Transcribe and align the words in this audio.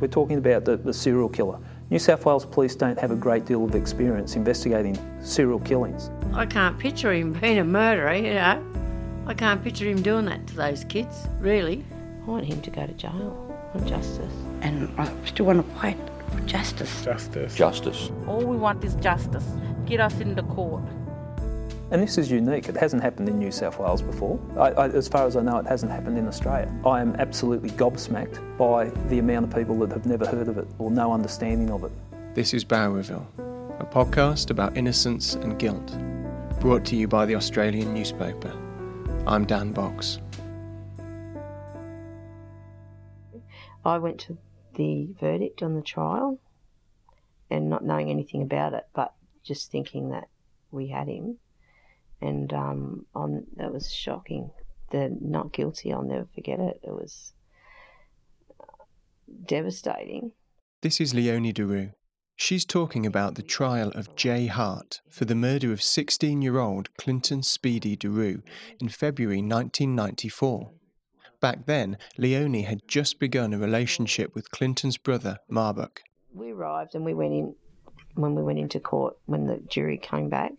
We're 0.00 0.08
talking 0.08 0.38
about 0.38 0.64
the, 0.64 0.76
the 0.76 0.94
serial 0.94 1.28
killer. 1.28 1.58
New 1.90 1.98
South 1.98 2.24
Wales 2.24 2.44
police 2.44 2.76
don't 2.76 2.98
have 2.98 3.10
a 3.10 3.16
great 3.16 3.46
deal 3.46 3.64
of 3.64 3.74
experience 3.74 4.36
investigating 4.36 4.98
serial 5.22 5.58
killings. 5.60 6.10
I 6.32 6.46
can't 6.46 6.78
picture 6.78 7.12
him 7.12 7.32
being 7.32 7.58
a 7.58 7.64
murderer, 7.64 8.14
you 8.14 8.34
know. 8.34 8.64
I 9.26 9.34
can't 9.34 9.62
picture 9.62 9.86
him 9.86 10.02
doing 10.02 10.26
that 10.26 10.46
to 10.48 10.54
those 10.54 10.84
kids, 10.84 11.26
really. 11.40 11.84
I 12.22 12.30
want 12.30 12.44
him 12.44 12.60
to 12.62 12.70
go 12.70 12.86
to 12.86 12.92
jail 12.92 13.70
on 13.74 13.86
justice. 13.86 14.32
And 14.60 14.88
I 15.00 15.10
still 15.24 15.46
want 15.46 15.66
to 15.66 15.80
fight 15.80 15.98
for 16.30 16.40
justice. 16.40 17.04
Justice. 17.04 17.54
Justice. 17.54 18.10
All 18.26 18.44
we 18.44 18.56
want 18.56 18.84
is 18.84 18.94
justice. 18.96 19.46
Get 19.86 20.00
us 20.00 20.20
into 20.20 20.42
court. 20.42 20.82
And 21.90 22.02
this 22.02 22.18
is 22.18 22.30
unique. 22.30 22.68
It 22.68 22.76
hasn't 22.76 23.02
happened 23.02 23.30
in 23.30 23.38
New 23.38 23.50
South 23.50 23.78
Wales 23.78 24.02
before. 24.02 24.38
I, 24.58 24.72
I, 24.72 24.88
as 24.88 25.08
far 25.08 25.26
as 25.26 25.36
I 25.36 25.40
know, 25.40 25.56
it 25.56 25.66
hasn't 25.66 25.90
happened 25.90 26.18
in 26.18 26.28
Australia. 26.28 26.70
I 26.84 27.00
am 27.00 27.16
absolutely 27.16 27.70
gobsmacked 27.70 28.58
by 28.58 28.90
the 29.08 29.20
amount 29.20 29.46
of 29.46 29.54
people 29.54 29.78
that 29.78 29.92
have 29.92 30.04
never 30.04 30.26
heard 30.26 30.48
of 30.48 30.58
it 30.58 30.68
or 30.78 30.90
no 30.90 31.14
understanding 31.14 31.70
of 31.70 31.84
it. 31.84 31.92
This 32.34 32.52
is 32.52 32.62
Bowraville, 32.62 33.24
a 33.80 33.86
podcast 33.86 34.50
about 34.50 34.76
innocence 34.76 35.32
and 35.36 35.58
guilt, 35.58 35.96
brought 36.60 36.84
to 36.86 36.96
you 36.96 37.08
by 37.08 37.24
the 37.24 37.34
Australian 37.34 37.94
newspaper. 37.94 38.52
I'm 39.26 39.46
Dan 39.46 39.72
Box. 39.72 40.18
I 43.82 43.96
went 43.96 44.20
to 44.20 44.36
the 44.74 45.08
verdict 45.18 45.62
on 45.62 45.74
the 45.74 45.80
trial 45.80 46.38
and 47.48 47.70
not 47.70 47.82
knowing 47.82 48.10
anything 48.10 48.42
about 48.42 48.74
it, 48.74 48.86
but 48.94 49.14
just 49.42 49.70
thinking 49.70 50.10
that 50.10 50.28
we 50.70 50.88
had 50.88 51.08
him 51.08 51.38
and 52.20 52.52
um, 52.52 53.06
on 53.14 53.46
that 53.56 53.72
was 53.72 53.92
shocking. 53.92 54.50
The 54.90 55.16
not 55.20 55.52
guilty, 55.52 55.92
I'll 55.92 56.02
never 56.02 56.26
forget 56.34 56.60
it. 56.60 56.80
It 56.82 56.90
was 56.90 57.32
devastating. 59.44 60.32
This 60.80 61.00
is 61.00 61.14
Leonie 61.14 61.52
Duroux. 61.52 61.92
She's 62.36 62.64
talking 62.64 63.04
about 63.04 63.34
the 63.34 63.42
trial 63.42 63.90
of 63.96 64.14
Jay 64.14 64.46
Hart 64.46 65.00
for 65.10 65.24
the 65.24 65.34
murder 65.34 65.72
of 65.72 65.82
16 65.82 66.40
year 66.40 66.58
old 66.58 66.96
Clinton 66.96 67.42
Speedy 67.42 67.96
Duroux 67.96 68.42
in 68.80 68.88
February 68.88 69.38
1994. 69.38 70.70
Back 71.40 71.66
then, 71.66 71.98
Leonie 72.16 72.62
had 72.62 72.86
just 72.88 73.18
begun 73.18 73.52
a 73.52 73.58
relationship 73.58 74.34
with 74.34 74.50
Clinton's 74.50 74.96
brother, 74.96 75.38
Marbuk. 75.50 75.98
We 76.32 76.52
arrived 76.52 76.94
and 76.94 77.04
we 77.04 77.14
went 77.14 77.32
in 77.32 77.54
when 78.14 78.34
we 78.34 78.42
went 78.42 78.58
into 78.58 78.80
court 78.80 79.16
when 79.26 79.46
the 79.46 79.58
jury 79.68 79.98
came 79.98 80.28
back. 80.28 80.52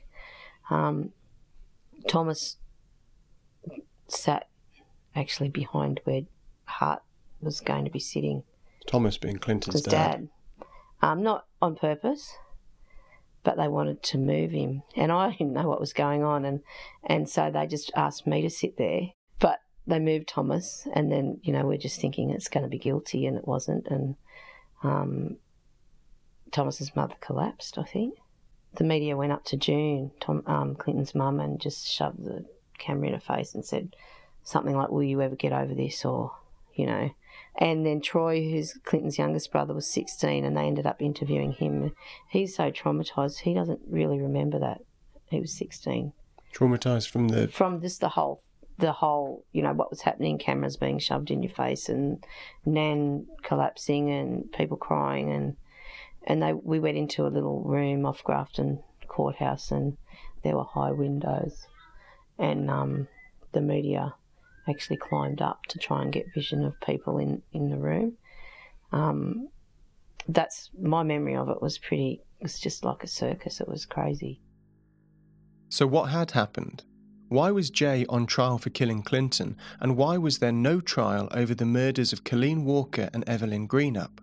Um, 0.69 1.11
Thomas 2.07 2.57
sat 4.07 4.47
actually 5.15 5.49
behind 5.49 6.01
where 6.03 6.21
Hart 6.65 7.01
was 7.41 7.59
going 7.59 7.85
to 7.85 7.91
be 7.91 7.99
sitting. 7.99 8.43
Thomas 8.87 9.17
being 9.17 9.37
Clinton's 9.37 9.81
dad. 9.81 9.91
dad. 9.91 10.29
Um, 11.01 11.23
not 11.23 11.45
on 11.61 11.75
purpose, 11.75 12.35
but 13.43 13.57
they 13.57 13.67
wanted 13.67 14.03
to 14.03 14.17
move 14.17 14.51
him, 14.51 14.83
and 14.95 15.11
I 15.11 15.31
didn't 15.37 15.53
know 15.53 15.67
what 15.67 15.79
was 15.79 15.93
going 15.93 16.23
on, 16.23 16.45
and 16.45 16.61
and 17.03 17.29
so 17.29 17.49
they 17.51 17.67
just 17.67 17.91
asked 17.95 18.27
me 18.27 18.41
to 18.41 18.49
sit 18.49 18.77
there. 18.77 19.01
But 19.39 19.59
they 19.87 19.99
moved 19.99 20.27
Thomas, 20.27 20.87
and 20.93 21.11
then 21.11 21.39
you 21.43 21.53
know 21.53 21.65
we're 21.65 21.77
just 21.77 22.01
thinking 22.01 22.29
it's 22.29 22.49
going 22.49 22.63
to 22.63 22.69
be 22.69 22.79
guilty, 22.79 23.25
and 23.25 23.37
it 23.37 23.47
wasn't, 23.47 23.87
and 23.87 24.15
um, 24.83 25.37
Thomas's 26.51 26.95
mother 26.95 27.15
collapsed, 27.21 27.77
I 27.77 27.83
think 27.83 28.15
the 28.75 28.83
media 28.83 29.17
went 29.17 29.31
up 29.31 29.43
to 29.45 29.57
June, 29.57 30.11
Tom 30.19 30.43
um, 30.45 30.75
Clinton's 30.75 31.15
mum, 31.15 31.39
and 31.39 31.59
just 31.59 31.87
shoved 31.87 32.23
the 32.23 32.45
camera 32.77 33.07
in 33.07 33.13
her 33.13 33.19
face 33.19 33.53
and 33.53 33.65
said 33.65 33.95
something 34.43 34.75
like, 34.75 34.89
"Will 34.89 35.03
you 35.03 35.21
ever 35.21 35.35
get 35.35 35.53
over 35.53 35.73
this?" 35.73 36.05
or 36.05 36.35
you 36.73 36.85
know. 36.85 37.11
And 37.57 37.85
then 37.85 37.99
Troy, 37.99 38.41
who's 38.49 38.73
Clinton's 38.83 39.17
youngest 39.17 39.51
brother, 39.51 39.73
was 39.73 39.87
16, 39.87 40.45
and 40.45 40.55
they 40.55 40.61
ended 40.61 40.85
up 40.85 41.01
interviewing 41.01 41.53
him. 41.53 41.93
He's 42.29 42.55
so 42.55 42.71
traumatized; 42.71 43.39
he 43.39 43.53
doesn't 43.53 43.81
really 43.87 44.19
remember 44.19 44.59
that 44.59 44.81
he 45.29 45.39
was 45.39 45.57
16. 45.57 46.13
Traumatized 46.53 47.09
from 47.09 47.27
the 47.27 47.47
from 47.47 47.81
just 47.81 48.01
the 48.01 48.09
whole 48.09 48.41
the 48.79 48.93
whole, 48.93 49.45
you 49.51 49.61
know, 49.61 49.73
what 49.73 49.89
was 49.89 50.01
happening, 50.01 50.37
cameras 50.37 50.77
being 50.77 50.99
shoved 50.99 51.31
in 51.31 51.43
your 51.43 51.51
face 51.51 51.89
and 51.89 52.23
Nan 52.65 53.27
collapsing 53.43 54.09
and 54.09 54.51
people 54.53 54.77
crying 54.77 55.31
and 55.31 55.57
and 56.29 56.41
they 56.43 56.53
we 56.53 56.79
went 56.79 56.97
into 56.97 57.25
a 57.25 57.33
little 57.35 57.61
room 57.63 58.05
off 58.05 58.23
Grafton 58.23 58.81
Courthouse, 59.07 59.71
and 59.71 59.97
there 60.43 60.55
were 60.55 60.63
high 60.63 60.91
windows, 60.91 61.67
and 62.37 62.69
um, 62.69 63.07
the 63.51 63.61
media 63.61 64.13
actually 64.69 64.97
climbed 64.97 65.41
up 65.41 65.65
to 65.65 65.79
try 65.79 66.03
and 66.03 66.13
get 66.13 66.33
vision 66.33 66.63
of 66.63 66.79
people 66.81 67.17
in 67.17 67.41
in 67.51 67.69
the 67.69 67.77
room. 67.77 68.13
Um, 68.91 69.49
that's 70.27 70.69
my 70.79 71.01
memory 71.01 71.35
of 71.35 71.49
it 71.49 71.61
was 71.61 71.79
pretty. 71.79 72.21
It 72.39 72.43
was 72.43 72.59
just 72.59 72.85
like 72.85 73.03
a 73.03 73.07
circus. 73.07 73.59
It 73.59 73.67
was 73.67 73.85
crazy. 73.85 74.39
So 75.69 75.85
what 75.87 76.09
had 76.09 76.31
happened? 76.31 76.83
Why 77.27 77.51
was 77.51 77.69
Jay 77.69 78.05
on 78.09 78.25
trial 78.25 78.57
for 78.57 78.69
killing 78.69 79.01
Clinton, 79.01 79.57
and 79.79 79.97
why 79.97 80.17
was 80.17 80.39
there 80.39 80.51
no 80.51 80.79
trial 80.79 81.27
over 81.31 81.55
the 81.55 81.65
murders 81.65 82.13
of 82.13 82.23
Colleen 82.23 82.65
Walker 82.65 83.09
and 83.13 83.27
Evelyn 83.27 83.67
Greenup? 83.67 84.19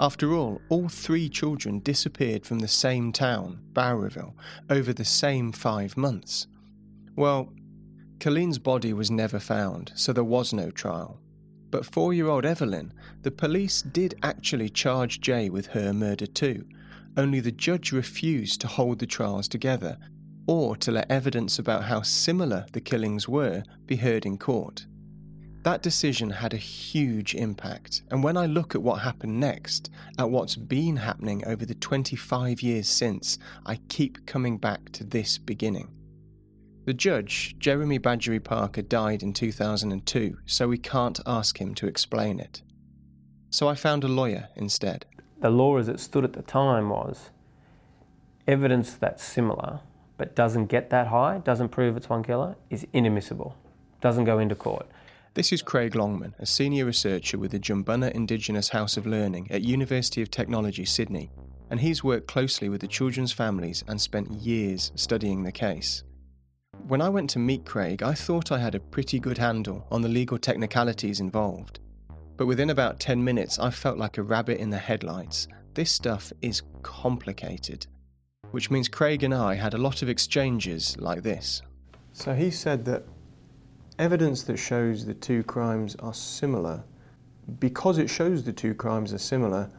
After 0.00 0.32
all, 0.34 0.60
all 0.68 0.88
three 0.88 1.28
children 1.28 1.80
disappeared 1.80 2.46
from 2.46 2.60
the 2.60 2.68
same 2.68 3.12
town, 3.12 3.60
Bowraville, 3.72 4.34
over 4.70 4.92
the 4.92 5.04
same 5.04 5.50
five 5.50 5.96
months. 5.96 6.46
Well, 7.16 7.52
Colleen's 8.20 8.58
body 8.58 8.92
was 8.92 9.10
never 9.10 9.40
found, 9.40 9.92
so 9.96 10.12
there 10.12 10.22
was 10.24 10.52
no 10.52 10.70
trial. 10.70 11.20
But 11.70 11.84
four 11.84 12.14
year 12.14 12.28
old 12.28 12.44
Evelyn, 12.44 12.92
the 13.22 13.30
police 13.30 13.82
did 13.82 14.14
actually 14.22 14.68
charge 14.68 15.20
Jay 15.20 15.50
with 15.50 15.66
her 15.68 15.92
murder 15.92 16.26
too, 16.26 16.66
only 17.16 17.40
the 17.40 17.52
judge 17.52 17.90
refused 17.90 18.60
to 18.60 18.68
hold 18.68 19.00
the 19.00 19.06
trials 19.06 19.48
together 19.48 19.98
or 20.46 20.76
to 20.76 20.90
let 20.90 21.10
evidence 21.10 21.58
about 21.58 21.84
how 21.84 22.02
similar 22.02 22.64
the 22.72 22.80
killings 22.80 23.28
were 23.28 23.62
be 23.86 23.96
heard 23.96 24.24
in 24.24 24.38
court. 24.38 24.86
That 25.62 25.82
decision 25.82 26.30
had 26.30 26.54
a 26.54 26.58
huge 26.58 27.34
impact, 27.34 28.02
and 28.10 28.22
when 28.22 28.36
I 28.36 28.46
look 28.46 28.74
at 28.74 28.82
what 28.82 29.00
happened 29.00 29.38
next, 29.40 29.90
at 30.18 30.30
what's 30.30 30.56
been 30.56 30.96
happening 30.96 31.44
over 31.46 31.66
the 31.66 31.74
25 31.74 32.62
years 32.62 32.88
since, 32.88 33.38
I 33.66 33.76
keep 33.88 34.24
coming 34.24 34.56
back 34.56 34.92
to 34.92 35.04
this 35.04 35.36
beginning. 35.36 35.90
The 36.84 36.94
judge, 36.94 37.56
Jeremy 37.58 37.98
Badgery 37.98 38.42
Parker, 38.42 38.82
died 38.82 39.22
in 39.22 39.32
2002, 39.32 40.38
so 40.46 40.68
we 40.68 40.78
can't 40.78 41.20
ask 41.26 41.60
him 41.60 41.74
to 41.74 41.86
explain 41.86 42.40
it. 42.40 42.62
So 43.50 43.68
I 43.68 43.74
found 43.74 44.04
a 44.04 44.08
lawyer 44.08 44.48
instead. 44.56 45.04
The 45.40 45.50
law 45.50 45.76
as 45.76 45.88
it 45.88 46.00
stood 46.00 46.24
at 46.24 46.32
the 46.32 46.42
time 46.42 46.88
was 46.88 47.30
evidence 48.46 48.94
that's 48.94 49.22
similar 49.22 49.80
but 50.18 50.34
doesn't 50.34 50.66
get 50.66 50.90
that 50.90 51.06
high, 51.06 51.38
doesn't 51.38 51.68
prove 51.68 51.96
it's 51.96 52.10
one 52.10 52.24
killer, 52.24 52.56
is 52.68 52.86
inadmissible, 52.92 53.56
doesn't 54.00 54.24
go 54.24 54.38
into 54.38 54.54
court. 54.54 54.86
This 55.38 55.52
is 55.52 55.62
Craig 55.62 55.94
Longman, 55.94 56.34
a 56.40 56.46
senior 56.46 56.84
researcher 56.84 57.38
with 57.38 57.52
the 57.52 57.60
Jumbunna 57.60 58.10
Indigenous 58.10 58.70
House 58.70 58.96
of 58.96 59.06
Learning 59.06 59.46
at 59.52 59.62
University 59.62 60.20
of 60.20 60.32
Technology, 60.32 60.84
Sydney, 60.84 61.30
and 61.70 61.78
he's 61.78 62.02
worked 62.02 62.26
closely 62.26 62.68
with 62.68 62.80
the 62.80 62.88
children's 62.88 63.30
families 63.30 63.84
and 63.86 64.00
spent 64.00 64.32
years 64.32 64.90
studying 64.96 65.44
the 65.44 65.52
case. 65.52 66.02
When 66.88 67.00
I 67.00 67.08
went 67.08 67.30
to 67.30 67.38
meet 67.38 67.64
Craig, 67.64 68.02
I 68.02 68.14
thought 68.14 68.50
I 68.50 68.58
had 68.58 68.74
a 68.74 68.80
pretty 68.80 69.20
good 69.20 69.38
handle 69.38 69.86
on 69.92 70.02
the 70.02 70.08
legal 70.08 70.38
technicalities 70.38 71.20
involved. 71.20 71.78
But 72.36 72.46
within 72.46 72.70
about 72.70 72.98
10 72.98 73.22
minutes, 73.22 73.60
I 73.60 73.70
felt 73.70 73.96
like 73.96 74.18
a 74.18 74.24
rabbit 74.24 74.58
in 74.58 74.70
the 74.70 74.78
headlights. 74.78 75.46
This 75.72 75.92
stuff 75.92 76.32
is 76.42 76.64
complicated. 76.82 77.86
Which 78.50 78.72
means 78.72 78.88
Craig 78.88 79.22
and 79.22 79.32
I 79.32 79.54
had 79.54 79.74
a 79.74 79.78
lot 79.78 80.02
of 80.02 80.08
exchanges 80.08 80.96
like 80.98 81.22
this. 81.22 81.62
So 82.12 82.34
he 82.34 82.50
said 82.50 82.84
that 82.86 83.04
evidence 83.98 84.42
that 84.44 84.56
shows 84.56 85.06
the 85.06 85.14
two 85.14 85.42
crimes 85.42 85.96
are 85.96 86.14
similar, 86.14 86.84
because 87.58 87.98
it 87.98 88.08
shows 88.08 88.44
the 88.44 88.52
two 88.52 88.74
crimes 88.74 89.12
are 89.12 89.18
similar, 89.18 89.70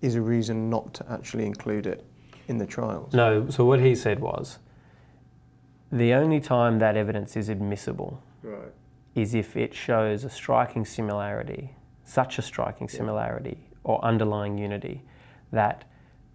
is 0.00 0.14
a 0.14 0.20
reason 0.20 0.70
not 0.70 0.94
to 0.94 1.04
actually 1.10 1.44
include 1.44 1.86
it 1.86 2.04
in 2.48 2.58
the 2.58 2.66
trials. 2.66 3.12
No, 3.12 3.48
so 3.50 3.64
what 3.64 3.80
he 3.80 3.94
said 3.94 4.18
was 4.20 4.58
the 5.92 6.14
only 6.14 6.40
time 6.40 6.78
that 6.78 6.96
evidence 6.96 7.36
is 7.36 7.48
admissible 7.48 8.22
Right. 8.42 8.72
is 9.14 9.34
if 9.34 9.56
it 9.56 9.74
shows 9.74 10.24
a 10.24 10.30
striking 10.30 10.84
similarity, 10.84 11.76
such 12.04 12.38
a 12.38 12.42
striking 12.42 12.88
similarity 12.88 13.68
or 13.84 14.02
underlying 14.04 14.56
unity 14.56 15.02
that 15.52 15.84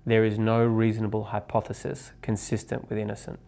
there 0.05 0.23
is 0.23 0.37
no 0.37 0.63
reasonable 0.63 1.25
hypothesis 1.25 2.11
consistent 2.21 2.87
with 2.89 2.97
innocent. 2.97 3.39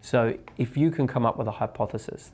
So 0.00 0.36
if 0.56 0.76
you 0.76 0.90
can 0.90 1.06
come 1.06 1.24
up 1.24 1.36
with 1.36 1.46
a 1.46 1.52
hypothesis 1.52 2.30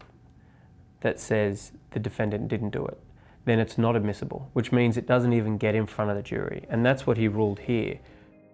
that 1.07 1.21
says 1.21 1.71
the 1.93 2.01
defendant 2.01 2.49
didn't 2.49 2.71
do 2.71 2.85
it, 2.85 2.99
then 3.45 3.61
it's 3.61 3.79
not 3.79 3.95
admissible, 3.95 4.51
which 4.55 4.73
means 4.73 4.97
it 4.97 5.07
doesn't 5.07 5.33
even 5.33 5.57
get 5.57 5.77
in 5.77 5.87
front 5.87 6.11
of 6.11 6.17
the 6.17 6.23
jury. 6.23 6.67
And 6.69 6.85
that's 6.85 7.07
what 7.07 7.17
he 7.17 7.29
ruled 7.29 7.61
here. 7.61 8.01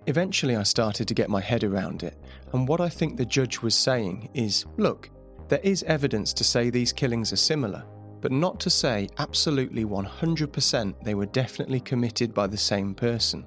Eventually, 0.06 0.54
I 0.54 0.62
started 0.62 1.08
to 1.08 1.14
get 1.14 1.30
my 1.30 1.40
head 1.40 1.64
around 1.64 2.02
it, 2.02 2.14
and 2.52 2.68
what 2.68 2.82
I 2.82 2.90
think 2.90 3.16
the 3.16 3.24
judge 3.24 3.62
was 3.62 3.74
saying 3.74 4.28
is 4.34 4.66
look, 4.76 5.08
there 5.48 5.60
is 5.62 5.82
evidence 5.84 6.34
to 6.34 6.44
say 6.44 6.68
these 6.68 6.92
killings 6.92 7.32
are 7.32 7.48
similar, 7.52 7.84
but 8.20 8.32
not 8.32 8.60
to 8.60 8.68
say 8.68 9.08
absolutely 9.16 9.86
100% 9.86 11.02
they 11.02 11.14
were 11.14 11.26
definitely 11.26 11.80
committed 11.80 12.34
by 12.34 12.46
the 12.46 12.58
same 12.58 12.94
person. 12.94 13.46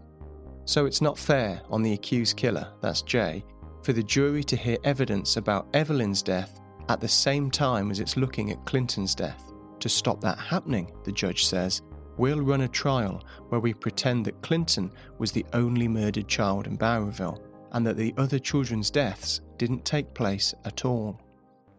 So 0.65 0.87
it's 0.87 1.01
not 1.01 1.19
fair 1.19 1.61
on 1.69 1.83
the 1.83 1.93
accused 1.93 2.37
killer, 2.37 2.67
that's 2.81 3.03
Jay, 3.03 3.45
for 3.83 3.93
the 3.93 4.01
jury 4.01 4.43
to 4.45 4.55
hear 4.55 4.77
evidence 4.83 5.37
about 5.37 5.67
Evelyn's 5.75 6.23
death 6.23 6.59
at 6.89 7.01
the 7.01 7.07
same 7.07 7.49
time 7.49 7.91
as 7.91 7.99
it's 7.99 8.17
looking 8.17 8.51
at 8.51 8.65
Clinton's 8.65 9.15
death. 9.15 9.51
To 9.79 9.89
stop 9.89 10.21
that 10.21 10.37
happening, 10.37 10.91
the 11.03 11.11
judge 11.11 11.45
says, 11.45 11.81
we'll 12.17 12.41
run 12.41 12.61
a 12.61 12.67
trial 12.67 13.23
where 13.49 13.59
we 13.59 13.73
pretend 13.73 14.25
that 14.25 14.41
Clinton 14.41 14.91
was 15.17 15.31
the 15.31 15.45
only 15.53 15.87
murdered 15.87 16.27
child 16.27 16.67
in 16.67 16.77
Bowraville 16.77 17.41
and 17.73 17.85
that 17.85 17.97
the 17.97 18.13
other 18.17 18.39
children's 18.39 18.89
deaths 18.89 19.41
didn't 19.57 19.83
take 19.83 20.13
place 20.13 20.53
at 20.63 20.85
all. 20.85 21.19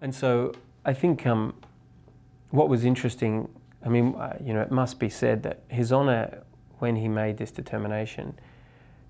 And 0.02 0.14
so 0.14 0.52
I 0.84 0.92
think 0.92 1.26
um, 1.26 1.54
what 2.50 2.68
was 2.68 2.84
interesting, 2.84 3.48
I 3.84 3.88
mean, 3.88 4.14
uh, 4.14 4.36
you 4.42 4.52
know, 4.52 4.60
it 4.60 4.70
must 4.70 4.98
be 4.98 5.08
said 5.08 5.42
that 5.44 5.62
His 5.68 5.92
Honour, 5.92 6.42
when 6.78 6.96
he 6.96 7.08
made 7.08 7.38
this 7.38 7.50
determination, 7.50 8.38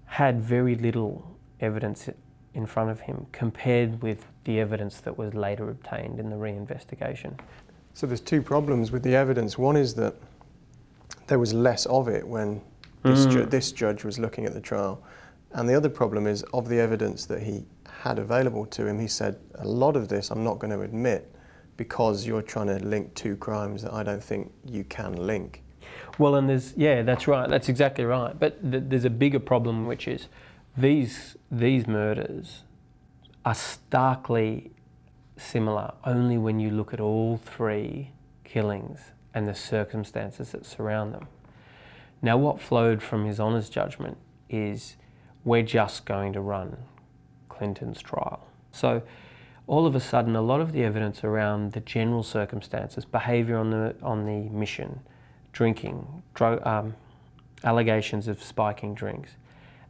had 0.05 0.41
very 0.41 0.77
little 0.77 1.37
evidence 1.61 2.09
in 2.57 2.67
front 2.67 2.91
of 2.91 3.01
him 3.01 3.27
compared 3.33 4.03
with 4.03 4.27
the 4.45 4.59
evidence 4.59 5.01
that 5.03 5.17
was 5.17 5.35
later 5.35 5.69
obtained 5.69 6.19
in 6.19 6.31
the 6.31 6.37
reinvestigation. 6.37 7.39
So 7.93 8.07
there's 8.07 8.21
two 8.21 8.43
problems 8.43 8.91
with 8.91 9.03
the 9.03 9.15
evidence. 9.15 9.59
One 9.59 9.77
is 9.77 9.95
that 9.95 10.15
there 11.27 11.39
was 11.39 11.53
less 11.53 11.87
of 11.87 12.09
it 12.09 12.27
when 12.27 12.63
this, 13.03 13.27
mm. 13.27 13.33
ju- 13.33 13.45
this 13.45 13.73
judge 13.73 14.05
was 14.05 14.19
looking 14.19 14.47
at 14.47 14.55
the 14.55 14.61
trial. 14.61 15.03
And 15.53 15.69
the 15.69 15.75
other 15.75 15.91
problem 15.91 16.27
is 16.27 16.43
of 16.55 16.69
the 16.69 16.81
evidence 16.81 17.27
that 17.27 17.43
he 17.43 17.65
had 17.89 18.19
available 18.19 18.67
to 18.67 18.87
him, 18.87 18.99
he 18.99 19.07
said, 19.07 19.39
a 19.57 19.67
lot 19.67 19.95
of 19.95 20.09
this 20.09 20.31
I'm 20.31 20.43
not 20.43 20.59
going 20.59 20.73
to 20.73 20.81
admit 20.81 21.33
because 21.77 22.27
you're 22.27 22.43
trying 22.43 22.69
to 22.69 22.79
link 22.85 23.15
two 23.15 23.37
crimes 23.37 23.83
that 23.83 23.93
I 23.93 24.03
don't 24.03 24.23
think 24.23 24.51
you 24.65 24.85
can 24.85 25.15
link. 25.27 25.63
Well, 26.19 26.37
and 26.37 26.49
there's, 26.49 26.73
yeah, 26.77 27.03
that's 27.03 27.29
right, 27.29 27.49
that's 27.49 27.69
exactly 27.69 28.05
right. 28.05 28.39
But 28.39 28.71
th- 28.71 28.85
there's 28.87 29.05
a 29.05 29.11
bigger 29.11 29.41
problem, 29.41 29.87
which 29.87 30.09
is 30.09 30.29
these, 30.77 31.37
these 31.51 31.87
murders 31.87 32.63
are 33.45 33.55
starkly 33.55 34.71
similar 35.37 35.93
only 36.05 36.39
when 36.39 36.61
you 36.61 36.71
look 36.71 36.93
at 36.93 37.01
all 37.01 37.37
three 37.37 38.11
killings 38.45 39.13
and 39.35 39.47
the 39.47 39.55
circumstances 39.55 40.53
that 40.53 40.65
surround 40.65 41.13
them. 41.15 41.29
Now, 42.23 42.37
what 42.39 42.61
flowed 42.61 43.03
from 43.03 43.27
his 43.27 43.39
Honour's 43.39 43.69
judgment 43.69 44.17
is 44.49 44.97
we're 45.45 45.63
just 45.63 46.07
going 46.07 46.33
to 46.33 46.41
run 46.41 46.77
Clinton's 47.49 48.01
trial. 48.01 48.47
So, 48.73 49.03
all 49.67 49.87
of 49.87 49.95
a 49.95 50.01
sudden, 50.01 50.37
a 50.37 50.43
lot 50.43 50.61
of 50.61 50.73
the 50.73 50.85
evidence 50.85 51.25
around 51.25 51.73
the 51.73 51.81
general 51.81 52.23
circumstances, 52.23 53.05
behaviour 53.05 53.57
on 53.59 53.71
the 53.71 53.97
on 54.01 54.25
the 54.25 54.49
mission, 54.49 55.01
drinking, 55.53 56.23
drug, 56.35 56.65
um, 56.67 56.95
allegations 57.65 58.29
of 58.29 58.43
spiking 58.43 58.95
drinks, 58.95 59.33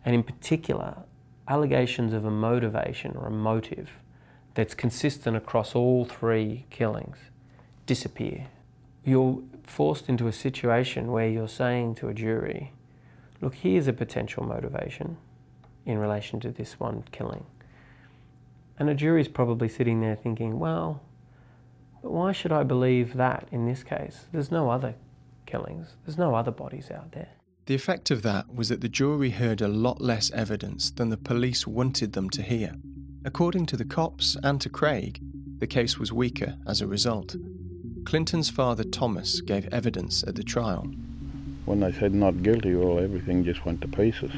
and 0.06 0.14
in 0.14 0.23
particular, 0.23 0.99
allegations 1.49 2.12
of 2.12 2.25
a 2.25 2.31
motivation 2.31 3.17
or 3.17 3.26
a 3.26 3.31
motive 3.31 3.99
that's 4.55 4.73
consistent 4.73 5.37
across 5.37 5.75
all 5.75 6.05
three 6.05 6.64
killings 6.70 7.19
disappear. 7.87 8.47
You're 9.05 9.43
forced 9.64 10.08
into 10.08 10.29
a 10.29 10.32
situation 10.32 11.11
where 11.11 11.29
you're 11.29 11.49
saying 11.49 11.97
to 11.97 12.08
a 12.08 12.14
jury, 12.14 12.73
look, 13.41 13.56
here's 13.56 13.88
a 13.88 13.93
potential 13.93 14.44
motivation 14.44 15.17
in 15.85 15.99
relation 15.99 16.38
to 16.41 16.52
this 16.52 16.79
one 16.79 17.02
killing. 17.11 17.44
And 18.79 18.88
a 18.88 18.94
jury's 18.94 19.29
probably 19.29 19.69
sitting 19.69 20.00
there 20.00 20.17
thinking, 20.17 20.61
well, 20.61 21.02
but 22.00 22.12
why 22.12 22.31
should 22.31 22.52
I 22.52 22.62
believe 22.62 23.14
that 23.14 23.49
in 23.50 23.67
this 23.67 23.82
case? 23.82 24.26
There's 24.32 24.52
no 24.52 24.70
other 24.70 24.94
killings, 25.47 25.97
there's 26.05 26.19
no 26.19 26.37
other 26.37 26.52
bodies 26.52 26.93
out 26.93 27.11
there. 27.11 27.31
The 27.67 27.75
effect 27.75 28.13
of 28.13 28.23
that 28.23 28.55
was 28.55 28.69
that 28.69 28.81
the 28.81 28.89
jury 28.89 29.31
heard 29.31 29.61
a 29.61 29.67
lot 29.67 30.01
less 30.01 30.31
evidence 30.31 30.89
than 30.93 31.09
the 31.09 31.17
police 31.17 31.67
wanted 31.67 32.13
them 32.13 32.31
to 32.31 32.43
hear. 32.43 32.77
According 33.25 33.67
to 33.67 33.77
the 33.77 33.85
cops 33.85 34.37
and 34.45 34.61
to 34.61 34.69
Craig, 34.69 35.19
the 35.59 35.67
case 35.67 35.99
was 35.99 36.13
weaker 36.13 36.55
as 36.65 36.81
a 36.81 36.87
result. 36.87 37.35
Clinton's 38.05 38.51
father 38.51 38.85
Thomas 38.85 39.41
gave 39.41 39.67
evidence 39.75 40.23
at 40.23 40.37
the 40.37 40.45
trial. 40.45 40.87
When 41.65 41.81
they 41.81 41.91
said 41.91 42.15
not 42.15 42.45
guilty, 42.45 42.77
well, 42.77 43.01
everything 43.01 43.45
just 43.45 43.67
went 43.67 43.81
to 43.81 43.89
pieces. 43.89 44.31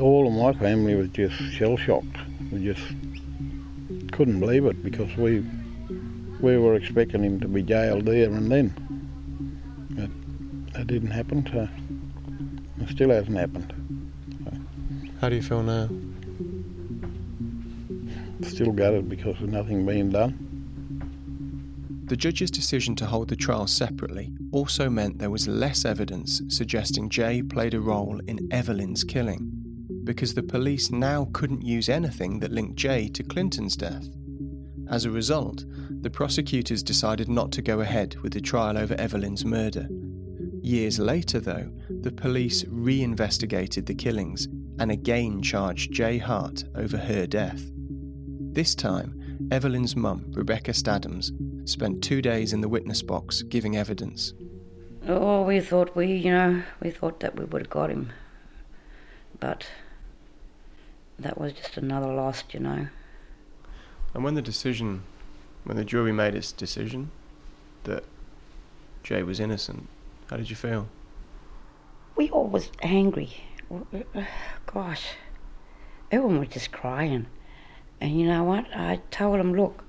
All 0.00 0.26
of 0.26 0.32
my 0.32 0.58
family 0.58 0.94
was 0.94 1.10
just 1.10 1.34
shell 1.52 1.76
shocked. 1.76 2.16
We 2.50 2.64
just 2.64 2.82
couldn't 4.12 4.40
believe 4.40 4.64
it 4.64 4.82
because 4.82 5.14
we 5.18 5.44
we 6.40 6.56
were 6.56 6.74
expecting 6.74 7.22
him 7.22 7.38
to 7.40 7.48
be 7.48 7.62
jailed 7.62 8.06
there 8.06 8.30
and 8.30 8.50
then. 8.50 8.72
But 9.90 10.72
that 10.72 10.86
didn't 10.86 11.10
happen, 11.10 11.42
it 12.82 12.88
still 12.92 13.10
hasn't 13.10 13.36
happened. 13.36 13.72
How 15.20 15.28
do 15.28 15.36
you 15.36 15.42
feel 15.42 15.62
now? 15.62 15.88
Still 18.42 18.72
gutted 18.72 19.08
because 19.08 19.40
of 19.40 19.48
nothing 19.48 19.86
being 19.86 20.10
done. 20.10 20.48
The 22.06 22.16
judge's 22.16 22.50
decision 22.50 22.94
to 22.96 23.06
hold 23.06 23.28
the 23.28 23.36
trial 23.36 23.66
separately 23.66 24.32
also 24.50 24.90
meant 24.90 25.18
there 25.18 25.30
was 25.30 25.48
less 25.48 25.84
evidence 25.84 26.42
suggesting 26.48 27.08
Jay 27.08 27.40
played 27.40 27.74
a 27.74 27.80
role 27.80 28.20
in 28.26 28.48
Evelyn's 28.52 29.04
killing, 29.04 29.50
because 30.04 30.34
the 30.34 30.42
police 30.42 30.90
now 30.90 31.28
couldn't 31.32 31.62
use 31.62 31.88
anything 31.88 32.40
that 32.40 32.50
linked 32.52 32.76
Jay 32.76 33.08
to 33.08 33.22
Clinton's 33.22 33.76
death. 33.76 34.08
As 34.90 35.04
a 35.04 35.10
result, 35.10 35.64
the 36.02 36.10
prosecutors 36.10 36.82
decided 36.82 37.28
not 37.28 37.52
to 37.52 37.62
go 37.62 37.80
ahead 37.80 38.16
with 38.16 38.32
the 38.32 38.40
trial 38.40 38.76
over 38.76 38.94
Evelyn's 38.94 39.44
murder. 39.44 39.88
Years 40.62 41.00
later, 41.00 41.40
though, 41.40 41.68
the 41.90 42.12
police 42.12 42.64
re-investigated 42.68 43.84
the 43.84 43.96
killings 43.96 44.46
and 44.78 44.92
again 44.92 45.42
charged 45.42 45.92
Jay 45.92 46.18
Hart 46.18 46.62
over 46.76 46.96
her 46.96 47.26
death. 47.26 47.60
This 47.74 48.76
time, 48.76 49.48
Evelyn's 49.50 49.96
mum, 49.96 50.26
Rebecca 50.28 50.70
Stadhams, 50.70 51.32
spent 51.68 52.00
two 52.00 52.22
days 52.22 52.52
in 52.52 52.60
the 52.60 52.68
witness 52.68 53.02
box 53.02 53.42
giving 53.42 53.76
evidence. 53.76 54.34
Oh, 55.08 55.42
we 55.42 55.58
thought 55.58 55.96
we, 55.96 56.14
you 56.14 56.30
know, 56.30 56.62
we 56.80 56.92
thought 56.92 57.18
that 57.20 57.36
we 57.36 57.44
would 57.44 57.62
have 57.62 57.70
got 57.70 57.90
him. 57.90 58.12
But 59.40 59.66
that 61.18 61.38
was 61.38 61.54
just 61.54 61.76
another 61.76 62.12
lost, 62.12 62.54
you 62.54 62.60
know. 62.60 62.86
And 64.14 64.22
when 64.22 64.34
the 64.34 64.42
decision, 64.42 65.02
when 65.64 65.76
the 65.76 65.84
jury 65.84 66.12
made 66.12 66.36
its 66.36 66.52
decision 66.52 67.10
that 67.82 68.04
Jay 69.02 69.24
was 69.24 69.40
innocent, 69.40 69.88
how 70.32 70.38
did 70.38 70.48
you 70.48 70.56
feel? 70.56 70.88
We 72.16 72.30
all 72.30 72.46
was 72.46 72.70
angry. 72.80 73.28
Gosh, 74.64 75.08
everyone 76.10 76.40
was 76.40 76.48
just 76.48 76.72
crying. 76.72 77.26
And 78.00 78.18
you 78.18 78.26
know 78.26 78.42
what? 78.42 78.64
I 78.74 79.02
told 79.10 79.38
them, 79.38 79.54
look, 79.54 79.84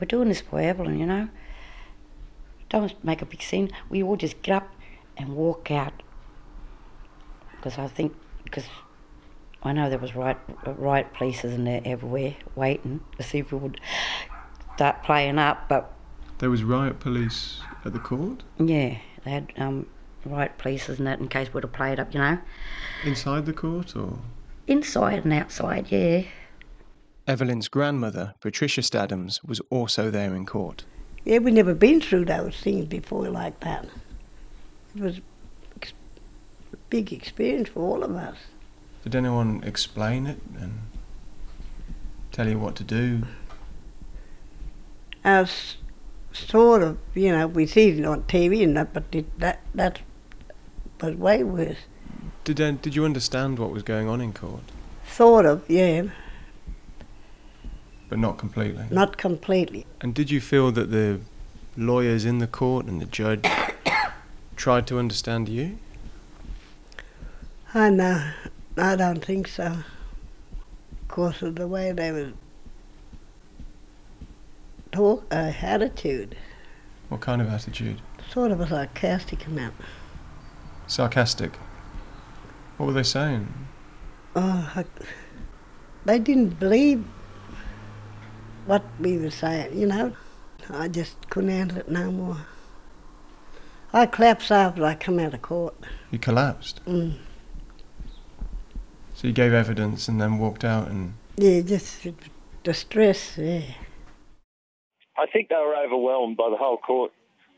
we're 0.00 0.06
doing 0.06 0.28
this 0.28 0.40
for 0.40 0.58
Evelyn, 0.58 0.98
you 0.98 1.04
know. 1.04 1.28
Don't 2.70 3.04
make 3.04 3.20
a 3.20 3.26
big 3.26 3.42
scene. 3.42 3.72
We 3.90 4.02
all 4.02 4.16
just 4.16 4.40
get 4.40 4.56
up 4.56 4.74
and 5.18 5.36
walk 5.36 5.70
out. 5.70 5.92
Because 7.56 7.76
I 7.76 7.86
think, 7.86 8.14
because 8.44 8.64
I 9.62 9.74
know 9.74 9.90
there 9.90 9.98
was 9.98 10.14
right, 10.14 10.38
right 10.78 11.12
polices 11.12 11.54
in 11.54 11.64
there 11.64 11.82
everywhere 11.84 12.36
waiting 12.54 13.00
to 13.18 13.22
see 13.22 13.40
if 13.40 13.52
we 13.52 13.58
would 13.58 13.78
start 14.76 15.02
playing 15.02 15.38
up, 15.38 15.68
but... 15.68 15.92
There 16.38 16.48
was 16.48 16.64
riot 16.64 17.00
police 17.00 17.60
at 17.84 17.92
the 17.92 17.98
court? 17.98 18.44
Yeah, 18.58 18.96
they 19.24 19.30
had 19.30 19.52
um, 19.56 19.86
riot 20.24 20.52
polices 20.58 20.98
and 20.98 21.06
that 21.06 21.18
in 21.18 21.28
case 21.28 21.52
we'd 21.52 21.64
have 21.64 21.72
played 21.72 21.98
up, 21.98 22.12
you 22.14 22.20
know. 22.20 22.38
Inside 23.04 23.46
the 23.46 23.52
court, 23.52 23.96
or...? 23.96 24.18
Inside 24.66 25.24
and 25.24 25.32
outside, 25.32 25.90
yeah. 25.90 26.24
Evelyn's 27.26 27.68
grandmother, 27.68 28.34
Patricia 28.40 28.80
Stadhams, 28.82 29.42
was 29.44 29.60
also 29.70 30.10
there 30.10 30.34
in 30.34 30.44
court. 30.46 30.84
Yeah, 31.24 31.38
we'd 31.38 31.54
never 31.54 31.74
been 31.74 32.00
through 32.00 32.26
those 32.26 32.56
things 32.56 32.86
before 32.86 33.28
like 33.28 33.60
that. 33.60 33.86
It 34.94 35.02
was 35.02 35.20
a 35.80 36.76
big 36.90 37.12
experience 37.12 37.70
for 37.70 37.80
all 37.80 38.02
of 38.02 38.14
us. 38.14 38.36
Did 39.02 39.14
anyone 39.14 39.62
explain 39.64 40.26
it 40.26 40.38
and 40.58 40.80
tell 42.30 42.48
you 42.48 42.58
what 42.58 42.76
to 42.76 42.84
do? 42.84 43.22
As 45.24 45.76
sort 46.34 46.82
of, 46.82 46.98
you 47.14 47.32
know, 47.32 47.46
we 47.46 47.66
see 47.66 47.90
it 47.90 48.04
on 48.04 48.24
TV 48.24 48.62
and 48.62 48.76
that, 48.76 48.92
but 48.92 49.04
it, 49.12 49.38
that 49.38 49.60
that 49.74 50.00
was 51.00 51.14
way 51.16 51.42
worse. 51.42 51.78
Did 52.44 52.60
uh, 52.60 52.72
did 52.72 52.94
you 52.94 53.04
understand 53.04 53.58
what 53.58 53.70
was 53.70 53.82
going 53.82 54.08
on 54.08 54.20
in 54.20 54.32
court? 54.32 54.62
Sort 55.08 55.46
of, 55.46 55.64
yeah. 55.68 56.04
But 58.08 58.18
not 58.18 58.36
completely. 58.36 58.84
Not 58.90 59.16
completely. 59.16 59.86
And 60.00 60.14
did 60.14 60.30
you 60.30 60.40
feel 60.40 60.70
that 60.72 60.90
the 60.90 61.20
lawyers 61.76 62.24
in 62.24 62.38
the 62.38 62.46
court 62.46 62.86
and 62.86 63.00
the 63.00 63.06
judge 63.06 63.46
tried 64.56 64.86
to 64.88 64.98
understand 64.98 65.48
you? 65.48 65.78
I 67.72 67.90
know. 67.90 68.30
I 68.76 68.96
don't 68.96 69.24
think 69.24 69.48
so. 69.48 69.78
Because 71.06 71.42
of 71.42 71.56
the 71.56 71.66
way 71.66 71.92
they 71.92 72.12
were 72.12 72.32
talk, 74.94 75.26
uh, 75.30 75.52
attitude. 75.60 76.36
What 77.08 77.20
kind 77.20 77.42
of 77.42 77.48
attitude? 77.48 78.00
Sort 78.30 78.50
of 78.50 78.60
a 78.60 78.68
sarcastic 78.68 79.46
amount. 79.46 79.74
Sarcastic. 80.86 81.56
What 82.76 82.86
were 82.86 82.92
they 82.92 83.02
saying? 83.02 83.52
Oh, 84.36 84.72
I, 84.74 84.84
they 86.04 86.18
didn't 86.18 86.58
believe 86.58 87.04
what 88.66 88.82
we 88.98 89.18
were 89.18 89.30
saying, 89.30 89.78
you 89.78 89.86
know. 89.86 90.16
I 90.70 90.88
just 90.88 91.28
couldn't 91.28 91.50
handle 91.50 91.78
it 91.78 91.90
no 91.90 92.10
more. 92.10 92.38
I 93.92 94.06
collapsed 94.06 94.50
after 94.50 94.84
I 94.84 94.94
come 94.94 95.18
out 95.18 95.34
of 95.34 95.42
court. 95.42 95.74
You 96.10 96.18
collapsed. 96.18 96.80
Mm. 96.86 97.18
So 99.14 99.28
you 99.28 99.32
gave 99.32 99.52
evidence 99.52 100.08
and 100.08 100.20
then 100.20 100.38
walked 100.38 100.64
out 100.64 100.88
and. 100.88 101.14
Yeah, 101.36 101.60
just 101.60 102.06
the 102.64 102.74
stress, 102.74 103.36
yeah. 103.38 103.62
I 105.16 105.26
think 105.26 105.48
they 105.48 105.56
were 105.56 105.76
overwhelmed 105.76 106.36
by 106.36 106.50
the 106.50 106.56
whole 106.56 106.78
court 106.78 107.12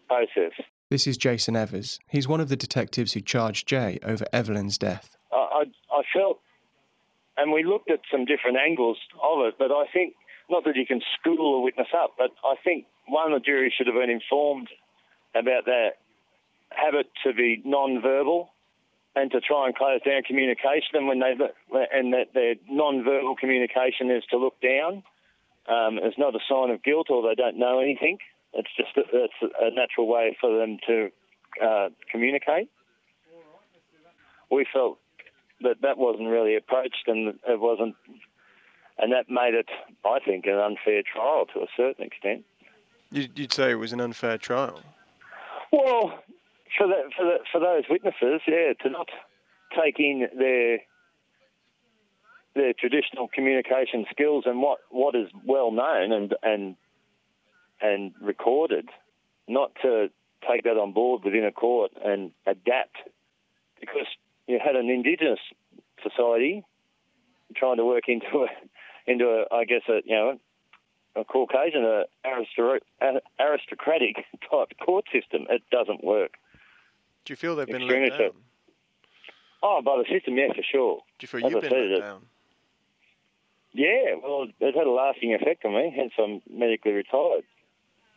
process. 0.08 0.52
This 0.90 1.06
is 1.06 1.16
Jason 1.16 1.56
Evers. 1.56 1.98
He's 2.08 2.28
one 2.28 2.40
of 2.40 2.48
the 2.48 2.56
detectives 2.56 3.12
who 3.14 3.20
charged 3.20 3.66
Jay 3.66 3.98
over 4.02 4.24
Evelyn's 4.32 4.78
death. 4.78 5.16
I, 5.32 5.36
I, 5.36 5.64
I 5.92 6.02
felt, 6.14 6.38
and 7.36 7.52
we 7.52 7.64
looked 7.64 7.90
at 7.90 8.00
some 8.10 8.24
different 8.24 8.56
angles 8.56 8.98
of 9.22 9.46
it, 9.46 9.54
but 9.58 9.72
I 9.72 9.84
think, 9.92 10.14
not 10.48 10.64
that 10.64 10.76
you 10.76 10.86
can 10.86 11.00
school 11.18 11.56
a 11.56 11.60
witness 11.60 11.88
up, 11.96 12.12
but 12.16 12.30
I 12.44 12.54
think 12.62 12.86
one, 13.08 13.32
the 13.32 13.40
jury 13.40 13.72
should 13.76 13.88
have 13.88 13.96
been 13.96 14.10
informed 14.10 14.68
about 15.34 15.64
that 15.64 15.98
habit 16.70 17.06
to 17.24 17.32
be 17.32 17.62
non-verbal 17.64 18.50
and 19.16 19.30
to 19.30 19.40
try 19.40 19.66
and 19.66 19.74
close 19.74 20.00
down 20.04 20.22
communication. 20.22 20.94
And 20.94 21.08
when 21.08 21.20
they 21.20 21.34
and 21.92 22.12
that 22.12 22.34
their 22.34 22.54
non-verbal 22.68 23.36
communication 23.36 24.10
is 24.10 24.22
to 24.30 24.36
look 24.36 24.60
down. 24.60 25.02
Um, 25.68 25.98
it's 26.00 26.18
not 26.18 26.34
a 26.34 26.40
sign 26.48 26.70
of 26.70 26.82
guilt 26.82 27.08
or 27.10 27.22
they 27.22 27.34
don't 27.34 27.58
know 27.58 27.80
anything. 27.80 28.18
It's 28.52 28.68
just 28.76 28.96
a, 28.96 29.02
it's 29.12 29.54
a 29.60 29.74
natural 29.74 30.06
way 30.06 30.36
for 30.40 30.56
them 30.56 30.78
to 30.86 31.10
uh, 31.62 31.88
communicate. 32.10 32.70
We 34.50 34.66
felt 34.72 34.98
that 35.62 35.82
that 35.82 35.98
wasn't 35.98 36.28
really 36.28 36.56
approached, 36.56 37.04
and 37.06 37.38
it 37.48 37.60
wasn't, 37.60 37.96
and 38.98 39.12
that 39.12 39.28
made 39.28 39.54
it, 39.54 39.68
I 40.04 40.20
think, 40.20 40.46
an 40.46 40.54
unfair 40.54 41.02
trial 41.02 41.46
to 41.54 41.60
a 41.60 41.66
certain 41.76 42.04
extent. 42.04 42.44
You'd 43.10 43.52
say 43.52 43.70
it 43.70 43.76
was 43.76 43.92
an 43.92 44.00
unfair 44.00 44.38
trial. 44.38 44.80
Well, 45.72 46.22
for 46.76 46.86
the, 46.86 47.10
for 47.16 47.24
the, 47.24 47.38
for 47.50 47.60
those 47.60 47.84
witnesses, 47.90 48.40
yeah, 48.46 48.72
to 48.82 48.90
not 48.90 49.08
take 49.76 49.98
in 49.98 50.28
their 50.38 50.78
their 52.56 52.72
traditional 52.72 53.28
communication 53.28 54.06
skills 54.10 54.44
and 54.46 54.60
what, 54.60 54.78
what 54.90 55.14
is 55.14 55.28
well 55.44 55.70
known 55.70 56.10
and 56.12 56.34
and 56.42 56.76
and 57.80 58.12
recorded, 58.22 58.88
not 59.46 59.70
to 59.82 60.08
take 60.48 60.64
that 60.64 60.78
on 60.78 60.92
board 60.92 61.22
within 61.24 61.44
a 61.44 61.52
court 61.52 61.92
and 62.02 62.32
adapt, 62.46 62.96
because 63.78 64.06
you 64.46 64.58
had 64.64 64.76
an 64.76 64.88
indigenous 64.88 65.38
society 66.02 66.64
trying 67.54 67.76
to 67.76 67.84
work 67.84 68.04
into 68.08 68.26
a 68.26 69.10
into 69.10 69.26
a 69.26 69.54
I 69.54 69.64
guess 69.64 69.82
a 69.88 70.00
you 70.04 70.14
know 70.14 70.38
a 71.14 71.24
Caucasian 71.24 71.84
a 71.84 72.04
aristocratic 73.38 74.16
type 74.50 74.68
court 74.84 75.04
system. 75.12 75.46
It 75.50 75.62
doesn't 75.70 76.02
work. 76.02 76.32
Do 77.24 77.32
you 77.32 77.36
feel 77.36 77.56
they've 77.56 77.66
been 77.66 77.86
let 77.86 78.18
down? 78.18 78.30
Oh, 79.62 79.80
by 79.84 79.96
the 79.96 80.04
system, 80.08 80.36
yeah, 80.36 80.48
for 80.54 80.62
sure. 80.62 81.00
Do 81.18 81.24
you 81.24 81.28
feel 81.28 81.46
As 81.46 81.52
you've 81.52 81.64
I 81.64 81.68
been 81.68 81.90
let 81.90 82.00
down? 82.00 82.22
Yeah, 83.76 84.14
well, 84.22 84.46
it 84.58 84.74
had 84.74 84.86
a 84.86 84.90
lasting 84.90 85.34
effect 85.34 85.62
on 85.66 85.74
me, 85.74 85.92
hence 85.94 86.12
I'm 86.18 86.40
medically 86.50 86.92
retired. 86.92 87.44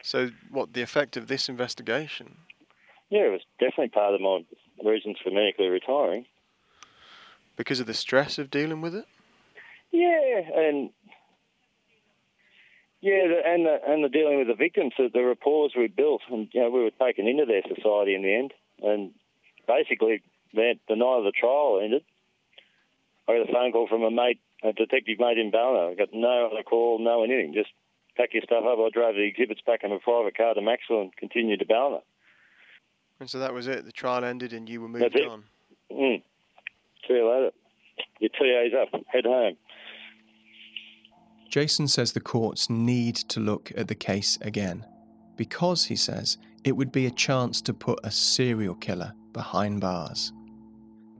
So, 0.01 0.29
what, 0.49 0.71
the 0.71 0.81
effect 0.81 1.17
of 1.17 1.27
this 1.27 1.49
investigation? 1.49 2.37
Yeah, 3.09 3.25
it 3.25 3.31
was 3.31 3.41
definitely 3.59 3.89
part 3.89 4.13
of 4.13 4.21
my 4.21 4.45
reasons 4.89 5.17
for 5.21 5.31
medically 5.31 5.67
retiring. 5.67 6.25
Because 7.57 7.81
of 7.81 7.87
the 7.87 7.93
stress 7.93 8.37
of 8.37 8.49
dealing 8.49 8.79
with 8.79 8.95
it? 8.95 9.05
Yeah, 9.91 10.39
and 10.55 10.91
yeah, 13.01 13.27
the, 13.27 13.41
and 13.45 13.65
the, 13.65 13.79
and 13.85 14.03
the 14.05 14.09
dealing 14.09 14.37
with 14.37 14.47
the 14.47 14.55
victims, 14.55 14.93
the, 14.97 15.09
the 15.13 15.25
rapport 15.25 15.67
we 15.75 15.87
built, 15.87 16.21
and 16.31 16.47
you 16.53 16.61
know, 16.61 16.69
we 16.69 16.83
were 16.83 16.91
taken 16.91 17.27
into 17.27 17.45
their 17.45 17.63
society 17.63 18.15
in 18.15 18.21
the 18.21 18.33
end, 18.33 18.53
and 18.81 19.11
basically, 19.67 20.21
the, 20.53 20.75
the 20.87 20.95
night 20.95 21.17
of 21.17 21.25
the 21.25 21.33
trial 21.37 21.81
ended. 21.83 22.03
I 23.27 23.37
got 23.37 23.49
a 23.49 23.51
phone 23.51 23.73
call 23.73 23.87
from 23.89 24.03
a 24.03 24.09
mate, 24.09 24.39
a 24.63 24.73
detective 24.73 25.19
mate 25.19 25.37
in 25.37 25.51
Ballina. 25.51 25.91
I 25.91 25.95
got 25.95 26.09
no 26.13 26.49
other 26.51 26.63
call, 26.63 26.99
no 26.99 27.23
anything. 27.23 27.53
Just 27.53 27.69
pack 28.17 28.33
your 28.33 28.43
stuff 28.43 28.63
up. 28.65 28.79
I 28.79 28.89
drove 28.91 29.15
the 29.15 29.21
exhibits 29.21 29.61
back 29.65 29.83
in 29.83 29.91
a 29.91 29.99
private 29.99 30.35
car 30.35 30.53
to 30.53 30.61
Macksville 30.61 31.01
and 31.01 31.15
continued 31.15 31.59
to 31.59 31.65
Ballina. 31.65 32.01
And 33.19 33.29
so 33.29 33.39
that 33.39 33.53
was 33.53 33.67
it. 33.67 33.85
The 33.85 33.91
trial 33.91 34.23
ended, 34.23 34.53
and 34.53 34.69
you 34.69 34.81
were 34.81 34.87
moved 34.87 35.05
That's 35.13 35.25
on. 35.25 35.43
Mm. 35.91 36.21
See 37.07 37.13
you 37.13 37.29
later. 37.29 37.51
Your 38.19 38.29
TA's 38.29 38.73
up. 38.79 39.01
Head 39.07 39.25
home. 39.25 39.57
Jason 41.49 41.87
says 41.87 42.13
the 42.13 42.19
courts 42.19 42.69
need 42.69 43.15
to 43.15 43.39
look 43.39 43.71
at 43.75 43.87
the 43.87 43.95
case 43.95 44.37
again 44.41 44.85
because, 45.35 45.85
he 45.85 45.95
says, 45.95 46.37
it 46.63 46.73
would 46.73 46.91
be 46.91 47.05
a 47.05 47.11
chance 47.11 47.61
to 47.61 47.73
put 47.73 47.99
a 48.03 48.11
serial 48.11 48.75
killer 48.75 49.13
behind 49.33 49.81
bars. 49.81 50.31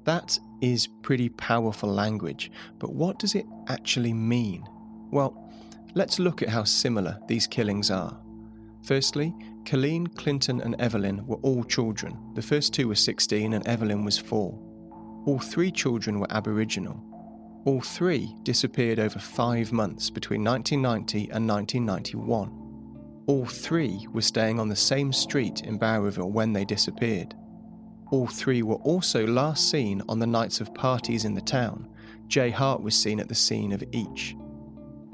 That 0.06 0.40
is 0.62 0.88
pretty 0.88 1.30
powerful 1.30 1.90
language, 1.90 2.52
but 2.80 2.94
what 2.94 3.20
does 3.20 3.36
it 3.36 3.46
actually 3.68 4.14
mean? 4.14 4.68
Well, 5.12 5.52
let's 5.96 6.20
look 6.20 6.42
at 6.42 6.50
how 6.50 6.64
similar 6.64 7.20
these 7.28 7.48
killings 7.48 7.92
are. 7.92 8.18
Firstly, 8.84 9.34
Colleen, 9.66 10.08
Clinton, 10.08 10.62
and 10.62 10.80
Evelyn 10.80 11.26
were 11.28 11.38
all 11.38 11.64
children. 11.64 12.18
The 12.34 12.42
first 12.42 12.74
two 12.74 12.88
were 12.88 12.96
16 12.96 13.54
and 13.54 13.68
Evelyn 13.68 14.04
was 14.04 14.18
4. 14.18 14.58
All 15.26 15.40
three 15.40 15.72
children 15.72 16.20
were 16.20 16.32
Aboriginal. 16.32 17.04
All 17.66 17.82
three 17.82 18.36
disappeared 18.44 19.00
over 19.00 19.20
five 19.20 19.72
months 19.72 20.10
between 20.10 20.44
1990 20.44 21.30
and 21.32 21.48
1991. 21.48 23.24
All 23.28 23.46
three 23.46 24.08
were 24.12 24.22
staying 24.22 24.60
on 24.60 24.70
the 24.70 24.76
same 24.76 25.14
street 25.14 25.62
in 25.62 25.78
Bowraville 25.78 26.32
when 26.32 26.54
they 26.54 26.66
disappeared. 26.66 27.36
All 28.12 28.28
three 28.28 28.64
were 28.64 28.76
also 28.76 29.26
last 29.28 29.70
seen 29.70 30.02
on 30.10 30.20
the 30.20 30.28
nights 30.28 30.62
of 30.62 30.74
parties 30.74 31.26
in 31.26 31.36
the 31.36 31.42
town. 31.42 31.88
Jay 32.28 32.50
Hart 32.50 32.82
was 32.82 32.96
seen 32.96 33.20
at 33.20 33.28
the 33.28 33.36
scene 33.36 33.72
of 33.72 33.84
each. 33.92 34.36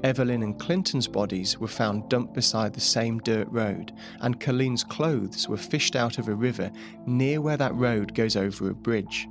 Evelyn 0.02 0.42
and 0.42 0.58
Clinton's 0.58 1.08
bodies 1.08 1.58
were 1.58 1.68
found 1.68 2.08
dumped 2.08 2.34
beside 2.34 2.72
the 2.72 2.80
same 2.80 3.18
dirt 3.20 3.48
road, 3.50 3.92
and 4.20 4.40
Colleen's 4.40 4.84
clothes 4.84 5.48
were 5.48 5.56
fished 5.56 5.96
out 5.96 6.18
of 6.18 6.28
a 6.28 6.34
river 6.34 6.70
near 7.06 7.40
where 7.40 7.56
that 7.56 7.74
road 7.74 8.14
goes 8.14 8.36
over 8.36 8.70
a 8.70 8.74
bridge. 8.74 9.28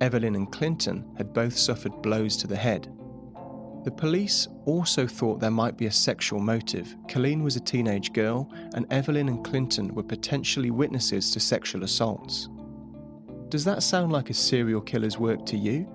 Evelyn 0.00 0.34
and 0.34 0.50
Clinton 0.50 1.04
had 1.16 1.32
both 1.32 1.56
suffered 1.56 2.02
blows 2.02 2.36
to 2.38 2.46
the 2.46 2.56
head. 2.56 2.90
The 3.84 3.90
police 3.90 4.48
also 4.64 5.06
thought 5.06 5.40
there 5.40 5.50
might 5.50 5.76
be 5.76 5.86
a 5.86 5.90
sexual 5.92 6.40
motive. 6.40 6.96
Colleen 7.06 7.42
was 7.42 7.56
a 7.56 7.60
teenage 7.60 8.14
girl, 8.14 8.50
and 8.74 8.86
Evelyn 8.90 9.28
and 9.28 9.44
Clinton 9.44 9.94
were 9.94 10.02
potentially 10.02 10.70
witnesses 10.70 11.30
to 11.32 11.40
sexual 11.40 11.84
assaults. 11.84 12.48
Does 13.54 13.64
that 13.66 13.84
sound 13.84 14.10
like 14.10 14.30
a 14.30 14.34
serial 14.34 14.80
killer's 14.80 15.16
work 15.16 15.46
to 15.46 15.56
you? 15.56 15.86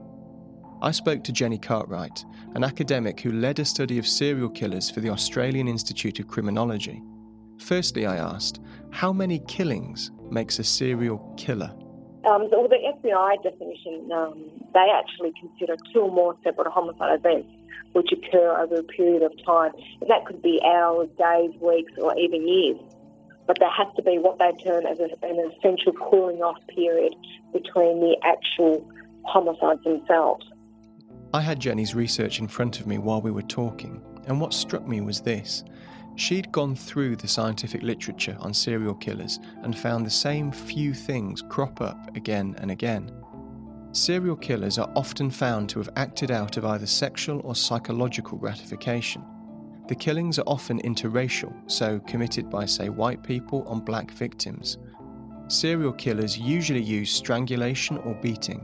I 0.81 0.91
spoke 0.91 1.25
to 1.25 1.33
Jenny 1.33 1.57
Cartwright, 1.57 2.23
an 2.55 2.63
academic 2.63 3.19
who 3.19 3.33
led 3.33 3.59
a 3.59 3.65
study 3.65 3.97
of 3.97 4.07
serial 4.07 4.47
killers 4.47 4.89
for 4.89 5.01
the 5.01 5.09
Australian 5.09 5.67
Institute 5.67 6.21
of 6.21 6.29
Criminology. 6.29 7.03
Firstly, 7.57 8.05
I 8.05 8.15
asked, 8.15 8.61
how 8.91 9.11
many 9.11 9.39
killings 9.39 10.09
makes 10.31 10.57
a 10.59 10.63
serial 10.63 11.17
killer? 11.35 11.69
Um, 12.31 12.47
well, 12.49 12.69
the 12.69 12.93
FBI 12.95 13.43
definition, 13.43 14.09
um, 14.13 14.51
they 14.73 14.87
actually 14.95 15.33
consider 15.37 15.75
two 15.91 15.99
or 15.99 16.11
more 16.11 16.37
separate 16.45 16.71
homicide 16.71 17.19
events 17.19 17.49
which 17.91 18.09
occur 18.13 18.55
over 18.57 18.75
a 18.75 18.83
period 18.83 19.23
of 19.23 19.33
time. 19.45 19.71
And 19.99 20.09
that 20.09 20.25
could 20.25 20.41
be 20.41 20.61
hours, 20.63 21.09
days, 21.17 21.51
weeks, 21.59 21.91
or 21.97 22.17
even 22.17 22.47
years. 22.47 22.79
But 23.49 23.57
there 23.57 23.71
has 23.71 23.87
to 23.95 24.03
be 24.03 24.19
what 24.19 24.37
they 24.37 24.51
term 24.63 24.85
as 24.85 24.99
a, 24.99 25.09
an 25.25 25.51
essential 25.51 25.91
cooling 25.93 26.43
off 26.43 26.59
period 26.67 27.15
between 27.51 27.99
the 27.99 28.15
actual 28.23 28.87
homicides 29.25 29.83
themselves. 29.83 30.45
I 31.33 31.41
had 31.41 31.59
Jenny's 31.59 31.95
research 31.95 32.37
in 32.39 32.47
front 32.47 32.79
of 32.79 32.85
me 32.85 32.99
while 32.99 33.23
we 33.23 33.31
were 33.31 33.41
talking, 33.41 34.03
and 34.27 34.39
what 34.39 34.53
struck 34.53 34.87
me 34.87 35.01
was 35.01 35.21
this. 35.21 35.63
She'd 36.15 36.51
gone 36.51 36.75
through 36.75 37.15
the 37.15 37.27
scientific 37.27 37.81
literature 37.81 38.37
on 38.39 38.53
serial 38.53 38.93
killers 38.93 39.39
and 39.63 39.75
found 39.75 40.05
the 40.05 40.11
same 40.11 40.51
few 40.51 40.93
things 40.93 41.41
crop 41.41 41.81
up 41.81 42.15
again 42.15 42.53
and 42.59 42.69
again. 42.69 43.11
Serial 43.93 44.35
killers 44.35 44.77
are 44.77 44.91
often 44.95 45.31
found 45.31 45.69
to 45.69 45.79
have 45.79 45.89
acted 45.95 46.29
out 46.29 46.57
of 46.57 46.65
either 46.65 46.85
sexual 46.85 47.41
or 47.43 47.55
psychological 47.55 48.37
gratification. 48.37 49.25
The 49.89 49.95
killings 49.95 50.37
are 50.37 50.43
often 50.47 50.79
interracial, 50.83 51.51
so 51.65 51.99
committed 52.01 52.47
by, 52.47 52.65
say, 52.65 52.89
white 52.89 53.23
people 53.23 53.63
on 53.67 53.79
black 53.79 54.11
victims. 54.11 54.77
Serial 55.47 55.93
killers 55.93 56.37
usually 56.37 56.81
use 56.81 57.11
strangulation 57.11 57.97
or 57.97 58.13
beating. 58.21 58.63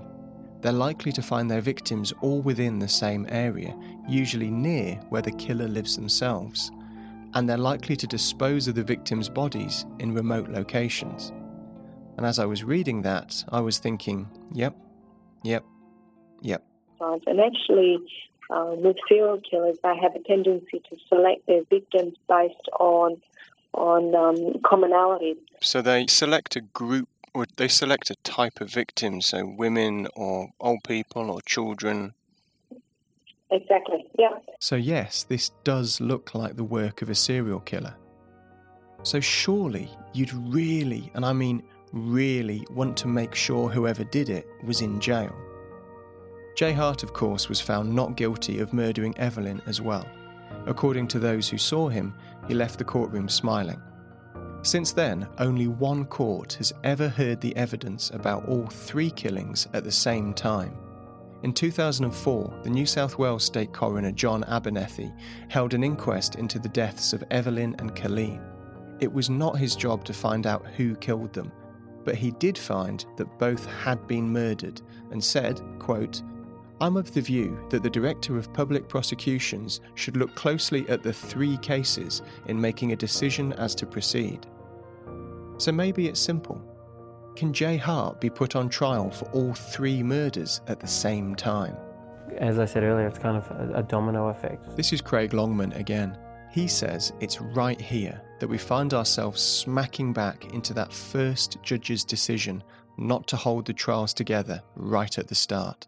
They're 0.61 0.71
likely 0.71 1.11
to 1.13 1.23
find 1.23 1.49
their 1.49 1.61
victims 1.61 2.13
all 2.21 2.41
within 2.41 2.77
the 2.77 2.87
same 2.87 3.25
area, 3.29 3.75
usually 4.07 4.51
near 4.51 4.97
where 5.09 5.23
the 5.23 5.31
killer 5.31 5.67
lives 5.67 5.95
themselves 5.95 6.71
and 7.33 7.49
they're 7.49 7.57
likely 7.57 7.95
to 7.97 8.07
dispose 8.07 8.67
of 8.67 8.75
the 8.75 8.83
victims' 8.83 9.27
bodies 9.27 9.85
in 9.97 10.13
remote 10.13 10.49
locations. 10.49 11.33
And 12.17 12.25
as 12.25 12.37
I 12.39 12.45
was 12.45 12.63
reading 12.63 13.01
that, 13.01 13.43
I 13.49 13.59
was 13.59 13.77
thinking, 13.77 14.29
yep, 14.53 14.75
yep, 15.43 15.65
yep. 16.41 16.63
And 17.01 17.39
actually, 17.41 17.97
uh, 18.49 18.73
with 18.75 18.97
serial 19.07 19.39
killers, 19.39 19.77
they 19.83 19.95
have 19.97 20.15
a 20.15 20.19
tendency 20.19 20.81
to 20.89 20.97
select 21.07 21.45
their 21.47 21.63
victims 21.63 22.15
based 22.27 22.69
on 22.79 23.21
on 23.73 24.15
um, 24.15 24.53
commonalities. 24.61 25.37
So 25.61 25.81
they 25.81 26.07
select 26.07 26.55
a 26.55 26.61
group, 26.61 27.09
or 27.33 27.45
they 27.57 27.67
select 27.67 28.09
a 28.09 28.15
type 28.23 28.61
of 28.61 28.71
victim, 28.71 29.19
so 29.21 29.45
women 29.45 30.07
or 30.15 30.49
old 30.61 30.83
people 30.87 31.29
or 31.29 31.41
children. 31.41 32.13
Exactly, 33.51 34.07
yeah. 34.17 34.39
So, 34.59 34.75
yes, 34.75 35.23
this 35.23 35.51
does 35.63 36.01
look 36.01 36.33
like 36.33 36.55
the 36.55 36.63
work 36.63 37.01
of 37.01 37.09
a 37.09 37.15
serial 37.15 37.59
killer. 37.59 37.95
So, 39.03 39.19
surely 39.19 39.89
you'd 40.13 40.33
really, 40.33 41.11
and 41.13 41.25
I 41.25 41.33
mean 41.33 41.61
really, 41.93 42.65
want 42.71 42.97
to 42.97 43.07
make 43.07 43.35
sure 43.35 43.69
whoever 43.69 44.03
did 44.03 44.29
it 44.29 44.47
was 44.63 44.81
in 44.81 44.99
jail. 44.99 45.33
Jay 46.55 46.71
Hart, 46.71 47.03
of 47.03 47.11
course, 47.11 47.49
was 47.49 47.59
found 47.59 47.93
not 47.93 48.15
guilty 48.15 48.59
of 48.59 48.71
murdering 48.71 49.17
Evelyn 49.17 49.61
as 49.65 49.81
well. 49.81 50.07
According 50.65 51.09
to 51.09 51.19
those 51.19 51.49
who 51.49 51.57
saw 51.57 51.89
him, 51.89 52.15
he 52.47 52.53
left 52.53 52.77
the 52.77 52.85
courtroom 52.85 53.27
smiling. 53.27 53.81
Since 54.61 54.93
then, 54.93 55.27
only 55.37 55.67
one 55.67 56.05
court 56.05 56.53
has 56.53 56.71
ever 56.85 57.09
heard 57.09 57.41
the 57.41 57.55
evidence 57.57 58.09
about 58.11 58.47
all 58.47 58.67
three 58.67 59.11
killings 59.11 59.67
at 59.73 59.83
the 59.83 59.91
same 59.91 60.33
time. 60.33 60.77
In 61.43 61.51
2004, 61.53 62.61
the 62.63 62.69
New 62.69 62.85
South 62.85 63.19
Wales 63.19 63.43
State 63.43 63.73
Coroner 63.73 64.11
John 64.11 64.45
Abernethy 64.45 65.11
held 65.49 65.73
an 65.73 65.83
inquest 65.83 66.35
into 66.35 66.57
the 66.57 66.69
deaths 66.69 67.11
of 67.11 67.23
Evelyn 67.31 67.75
and 67.79 67.93
Colleen. 67.95 68.41
It 69.01 69.11
was 69.11 69.29
not 69.29 69.59
his 69.59 69.75
job 69.75 70.05
to 70.05 70.13
find 70.13 70.47
out 70.47 70.65
who 70.77 70.95
killed 70.95 71.33
them, 71.33 71.51
but 72.05 72.15
he 72.15 72.31
did 72.31 72.57
find 72.57 73.05
that 73.17 73.37
both 73.37 73.65
had 73.65 74.07
been 74.07 74.31
murdered 74.31 74.81
and 75.11 75.21
said, 75.21 75.61
quote, 75.79 76.23
I'm 76.81 76.97
of 76.97 77.13
the 77.13 77.21
view 77.21 77.57
that 77.69 77.83
the 77.83 77.89
Director 77.89 78.37
of 78.37 78.51
Public 78.51 78.89
Prosecutions 78.89 79.79
should 79.93 80.17
look 80.17 80.35
closely 80.35 80.87
at 80.89 81.03
the 81.03 81.13
three 81.13 81.55
cases 81.57 82.21
in 82.47 82.59
making 82.59 82.91
a 82.91 82.97
decision 82.97 83.53
as 83.53 83.73
to 83.75 83.85
proceed. 83.85 84.45
So 85.57 85.71
maybe 85.71 86.09
it's 86.09 86.19
simple. 86.19 86.61
Can 87.37 87.53
Jay 87.53 87.77
Hart 87.77 88.19
be 88.19 88.29
put 88.29 88.57
on 88.57 88.67
trial 88.67 89.09
for 89.09 89.23
all 89.31 89.53
three 89.53 90.03
murders 90.03 90.59
at 90.67 90.81
the 90.81 90.87
same 90.87 91.33
time? 91.33 91.77
As 92.37 92.59
I 92.59 92.65
said 92.65 92.83
earlier, 92.83 93.07
it's 93.07 93.19
kind 93.19 93.37
of 93.37 93.49
a, 93.51 93.79
a 93.79 93.83
domino 93.83 94.27
effect. 94.27 94.75
This 94.75 94.91
is 94.91 94.99
Craig 94.99 95.33
Longman 95.33 95.71
again. 95.73 96.17
He 96.51 96.67
says 96.67 97.13
it's 97.21 97.39
right 97.39 97.79
here 97.79 98.21
that 98.41 98.47
we 98.47 98.57
find 98.57 98.93
ourselves 98.93 99.41
smacking 99.41 100.11
back 100.11 100.53
into 100.53 100.73
that 100.73 100.91
first 100.91 101.57
judge's 101.63 102.03
decision 102.03 102.61
not 102.97 103.27
to 103.27 103.37
hold 103.37 103.65
the 103.65 103.73
trials 103.73 104.13
together 104.13 104.61
right 104.75 105.17
at 105.17 105.29
the 105.29 105.35
start. 105.35 105.87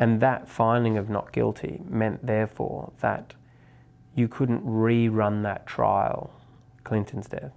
And 0.00 0.20
that 0.20 0.48
finding 0.48 0.96
of 0.96 1.10
not 1.10 1.30
guilty 1.30 1.82
meant, 1.88 2.26
therefore, 2.26 2.90
that 3.00 3.34
you 4.14 4.26
couldn't 4.28 4.64
rerun 4.64 5.42
that 5.42 5.66
trial, 5.66 6.32
Clinton's 6.84 7.28
death, 7.28 7.52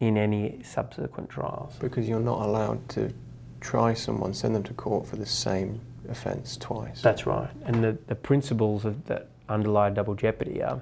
in 0.00 0.16
any 0.16 0.62
subsequent 0.62 1.28
trials. 1.28 1.74
Because 1.80 2.08
you're 2.08 2.20
not 2.20 2.40
allowed 2.40 2.88
to 2.90 3.12
try 3.60 3.92
someone, 3.94 4.32
send 4.32 4.54
them 4.54 4.62
to 4.62 4.72
court 4.74 5.08
for 5.08 5.16
the 5.16 5.26
same 5.26 5.80
offence 6.08 6.56
twice. 6.56 7.02
That's 7.02 7.26
right. 7.26 7.50
And 7.64 7.82
the, 7.82 7.98
the 8.06 8.14
principles 8.14 8.84
of, 8.84 9.04
that 9.06 9.28
underlie 9.48 9.90
double 9.90 10.14
jeopardy 10.14 10.62
are 10.62 10.80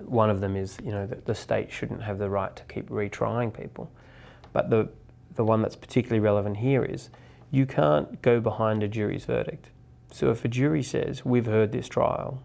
one 0.00 0.28
of 0.28 0.40
them 0.40 0.56
is, 0.56 0.76
you 0.84 0.92
know, 0.92 1.06
that 1.06 1.24
the 1.24 1.34
state 1.34 1.72
shouldn't 1.72 2.02
have 2.02 2.18
the 2.18 2.28
right 2.28 2.54
to 2.54 2.62
keep 2.64 2.90
retrying 2.90 3.52
people. 3.52 3.90
But 4.52 4.68
the, 4.68 4.90
the 5.36 5.44
one 5.44 5.62
that's 5.62 5.76
particularly 5.76 6.20
relevant 6.20 6.58
here 6.58 6.84
is 6.84 7.08
you 7.50 7.64
can't 7.64 8.20
go 8.20 8.40
behind 8.40 8.82
a 8.82 8.88
jury's 8.88 9.24
verdict. 9.24 9.70
So 10.16 10.30
if 10.30 10.46
a 10.46 10.48
jury 10.48 10.82
says, 10.82 11.26
we've 11.26 11.44
heard 11.44 11.72
this 11.72 11.88
trial 11.88 12.42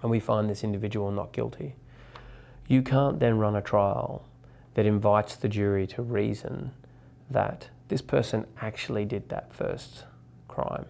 and 0.00 0.10
we 0.10 0.18
find 0.20 0.48
this 0.48 0.64
individual 0.64 1.10
not 1.10 1.30
guilty, 1.34 1.74
you 2.66 2.80
can't 2.80 3.20
then 3.20 3.36
run 3.36 3.54
a 3.54 3.60
trial 3.60 4.24
that 4.72 4.86
invites 4.86 5.36
the 5.36 5.50
jury 5.50 5.86
to 5.88 6.00
reason 6.00 6.70
that 7.28 7.68
this 7.88 8.00
person 8.00 8.46
actually 8.62 9.04
did 9.04 9.28
that 9.28 9.52
first 9.52 10.04
crime. 10.48 10.86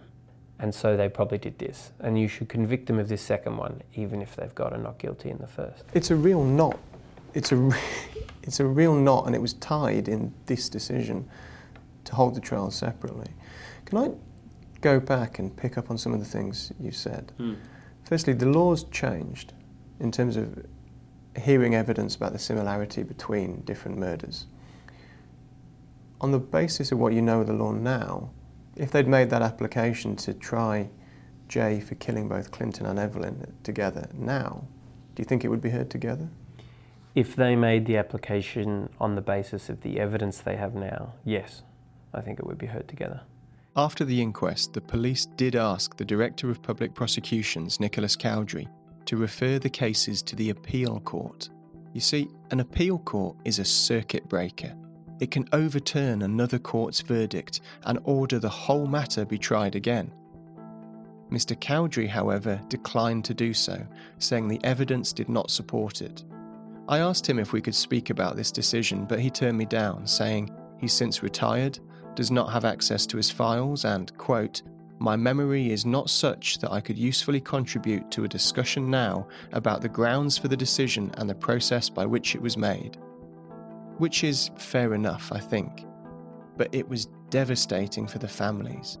And 0.57 0.73
so 0.73 0.95
they 0.95 1.09
probably 1.09 1.37
did 1.37 1.59
this. 1.59 1.91
And 1.99 2.17
you 2.17 2.29
should 2.29 2.47
convict 2.47 2.85
them 2.85 2.97
of 2.97 3.09
this 3.09 3.21
second 3.21 3.57
one, 3.57 3.81
even 3.93 4.21
if 4.21 4.37
they've 4.37 4.55
got 4.55 4.71
a 4.71 4.77
not 4.77 4.99
guilty 4.99 5.31
in 5.31 5.37
the 5.39 5.47
first. 5.47 5.83
It's 5.93 6.11
a 6.11 6.15
real 6.15 6.45
knot. 6.45 6.79
It's 7.33 7.51
a, 7.51 7.71
it's 8.43 8.61
a 8.61 8.65
real 8.65 8.95
knot, 8.95 9.25
and 9.25 9.35
it 9.35 9.41
was 9.41 9.55
tied 9.55 10.07
in 10.07 10.33
this 10.45 10.69
decision 10.69 11.29
to 12.05 12.15
hold 12.15 12.35
the 12.35 12.39
trial 12.39 12.71
separately. 12.71 13.31
Can 13.83 13.97
I 13.97 14.11
go 14.83 14.99
back 14.99 15.39
and 15.39 15.55
pick 15.55 15.77
up 15.77 15.89
on 15.89 15.97
some 15.97 16.13
of 16.13 16.19
the 16.19 16.25
things 16.25 16.71
you 16.79 16.91
said. 16.91 17.31
Mm. 17.39 17.55
Firstly, 18.03 18.33
the 18.33 18.45
law's 18.45 18.83
changed 18.85 19.53
in 19.99 20.11
terms 20.11 20.35
of 20.35 20.65
hearing 21.41 21.73
evidence 21.73 22.15
about 22.15 22.33
the 22.33 22.39
similarity 22.39 23.01
between 23.01 23.61
different 23.61 23.97
murders. 23.97 24.45
On 26.21 26.31
the 26.31 26.39
basis 26.39 26.91
of 26.91 26.99
what 26.99 27.13
you 27.13 27.21
know 27.21 27.41
of 27.41 27.47
the 27.47 27.53
law 27.53 27.71
now, 27.71 28.29
if 28.75 28.91
they'd 28.91 29.07
made 29.07 29.29
that 29.29 29.41
application 29.41 30.15
to 30.17 30.33
try 30.33 30.89
Jay 31.47 31.79
for 31.79 31.95
killing 31.95 32.27
both 32.27 32.51
Clinton 32.51 32.85
and 32.85 32.99
Evelyn 32.99 33.53
together 33.63 34.09
now, 34.13 34.67
do 35.15 35.21
you 35.21 35.25
think 35.25 35.45
it 35.45 35.47
would 35.47 35.61
be 35.61 35.69
heard 35.69 35.89
together? 35.89 36.29
If 37.15 37.35
they 37.35 37.55
made 37.55 37.85
the 37.85 37.97
application 37.97 38.89
on 38.99 39.15
the 39.15 39.21
basis 39.21 39.69
of 39.69 39.81
the 39.81 39.99
evidence 39.99 40.39
they 40.39 40.55
have 40.57 40.75
now, 40.75 41.13
yes, 41.23 41.61
I 42.13 42.21
think 42.21 42.39
it 42.39 42.45
would 42.45 42.57
be 42.57 42.67
heard 42.67 42.89
together. 42.89 43.21
After 43.75 44.05
the 44.05 44.21
inquest, 44.21 44.73
the 44.73 44.81
police 44.81 45.25
did 45.25 45.55
ask 45.55 45.97
the 45.97 46.05
Director 46.05 46.51
of 46.51 46.61
Public 46.61 46.93
Prosecutions, 46.93 47.79
Nicholas 47.79 48.15
Cowdery, 48.15 48.67
to 49.05 49.17
refer 49.17 49.57
the 49.57 49.69
cases 49.69 50.21
to 50.23 50.35
the 50.35 50.51
appeal 50.51 50.99
court. 50.99 51.49
You 51.91 51.99
see, 51.99 52.29
an 52.51 52.59
appeal 52.59 52.99
court 52.99 53.35
is 53.45 53.57
a 53.57 53.65
circuit 53.65 54.29
breaker. 54.29 54.75
It 55.19 55.31
can 55.31 55.49
overturn 55.53 56.21
another 56.21 56.59
court's 56.59 57.01
verdict 57.01 57.61
and 57.85 57.97
order 58.03 58.37
the 58.37 58.47
whole 58.47 58.85
matter 58.85 59.25
be 59.25 59.39
tried 59.39 59.75
again. 59.75 60.13
Mr. 61.31 61.59
Cowdery, 61.59 62.07
however, 62.07 62.61
declined 62.67 63.25
to 63.25 63.33
do 63.33 63.55
so, 63.55 63.83
saying 64.19 64.47
the 64.47 64.63
evidence 64.63 65.13
did 65.13 65.29
not 65.29 65.49
support 65.49 66.03
it. 66.03 66.23
I 66.87 66.99
asked 66.99 67.27
him 67.27 67.39
if 67.39 67.53
we 67.53 67.61
could 67.61 67.73
speak 67.73 68.11
about 68.11 68.35
this 68.35 68.51
decision, 68.51 69.05
but 69.05 69.19
he 69.19 69.31
turned 69.31 69.57
me 69.57 69.65
down, 69.65 70.05
saying 70.05 70.51
he's 70.79 70.93
since 70.93 71.23
retired 71.23 71.79
does 72.15 72.31
not 72.31 72.51
have 72.51 72.65
access 72.65 73.05
to 73.07 73.17
his 73.17 73.31
files 73.31 73.85
and, 73.85 74.15
quote, 74.17 74.61
my 74.99 75.15
memory 75.15 75.71
is 75.71 75.85
not 75.85 76.09
such 76.09 76.59
that 76.59 76.71
I 76.71 76.79
could 76.79 76.97
usefully 76.97 77.41
contribute 77.41 78.09
to 78.11 78.23
a 78.23 78.27
discussion 78.29 78.89
now 78.89 79.27
about 79.51 79.81
the 79.81 79.89
grounds 79.89 80.37
for 80.37 80.47
the 80.47 80.55
decision 80.55 81.11
and 81.17 81.29
the 81.29 81.35
process 81.35 81.89
by 81.89 82.05
which 82.05 82.35
it 82.35 82.41
was 82.41 82.55
made. 82.55 82.97
Which 83.97 84.23
is 84.23 84.49
fair 84.57 84.93
enough, 84.93 85.31
I 85.33 85.39
think. 85.39 85.85
But 86.55 86.73
it 86.73 86.87
was 86.87 87.07
devastating 87.29 88.07
for 88.07 88.19
the 88.19 88.27
families. 88.27 88.97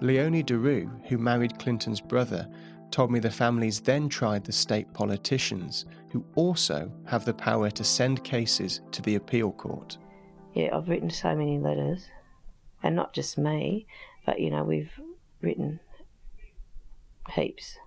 Leonie 0.00 0.44
Duroux, 0.44 0.88
who 1.08 1.18
married 1.18 1.58
Clinton's 1.58 2.00
brother, 2.00 2.48
told 2.90 3.10
me 3.10 3.18
the 3.18 3.30
families 3.30 3.80
then 3.80 4.08
tried 4.08 4.44
the 4.44 4.52
state 4.52 4.92
politicians, 4.92 5.86
who 6.10 6.24
also 6.36 6.92
have 7.04 7.24
the 7.24 7.34
power 7.34 7.70
to 7.70 7.82
send 7.82 8.22
cases 8.22 8.80
to 8.92 9.02
the 9.02 9.16
appeal 9.16 9.50
court. 9.52 9.98
Yeah, 10.54 10.76
I've 10.76 10.88
written 10.88 11.10
so 11.10 11.34
many 11.34 11.58
letters 11.58 12.06
and 12.86 12.94
not 12.94 13.12
just 13.12 13.36
me, 13.36 13.84
but 14.24 14.38
you 14.38 14.48
know, 14.48 14.62
we've 14.62 14.92
written 15.42 15.80
heaps, 17.34 17.78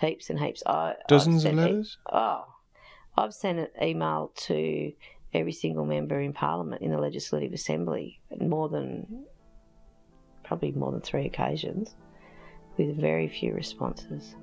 heaps 0.00 0.30
and 0.30 0.40
heaps. 0.40 0.62
I, 0.64 0.94
Dozens 1.06 1.44
of 1.44 1.52
letters? 1.52 1.98
E- 2.00 2.12
oh, 2.14 2.44
I've 3.18 3.34
sent 3.34 3.58
an 3.58 3.68
email 3.82 4.32
to 4.46 4.92
every 5.34 5.52
single 5.52 5.84
member 5.84 6.18
in 6.18 6.32
Parliament 6.32 6.80
in 6.80 6.90
the 6.90 6.96
Legislative 6.96 7.52
Assembly, 7.52 8.20
more 8.40 8.70
than 8.70 9.26
probably 10.44 10.72
more 10.72 10.92
than 10.92 11.02
three 11.02 11.26
occasions, 11.26 11.94
with 12.78 12.98
very 12.98 13.28
few 13.28 13.52
responses. 13.52 14.34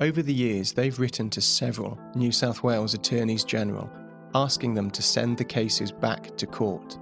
Over 0.00 0.22
the 0.22 0.32
years, 0.32 0.72
they've 0.72 0.98
written 0.98 1.28
to 1.30 1.42
several 1.42 1.98
New 2.14 2.32
South 2.32 2.62
Wales 2.62 2.94
Attorneys 2.94 3.44
General 3.44 3.90
asking 4.34 4.72
them 4.72 4.90
to 4.90 5.02
send 5.02 5.36
the 5.36 5.44
cases 5.44 5.92
back 5.92 6.34
to 6.38 6.46
court. 6.46 6.98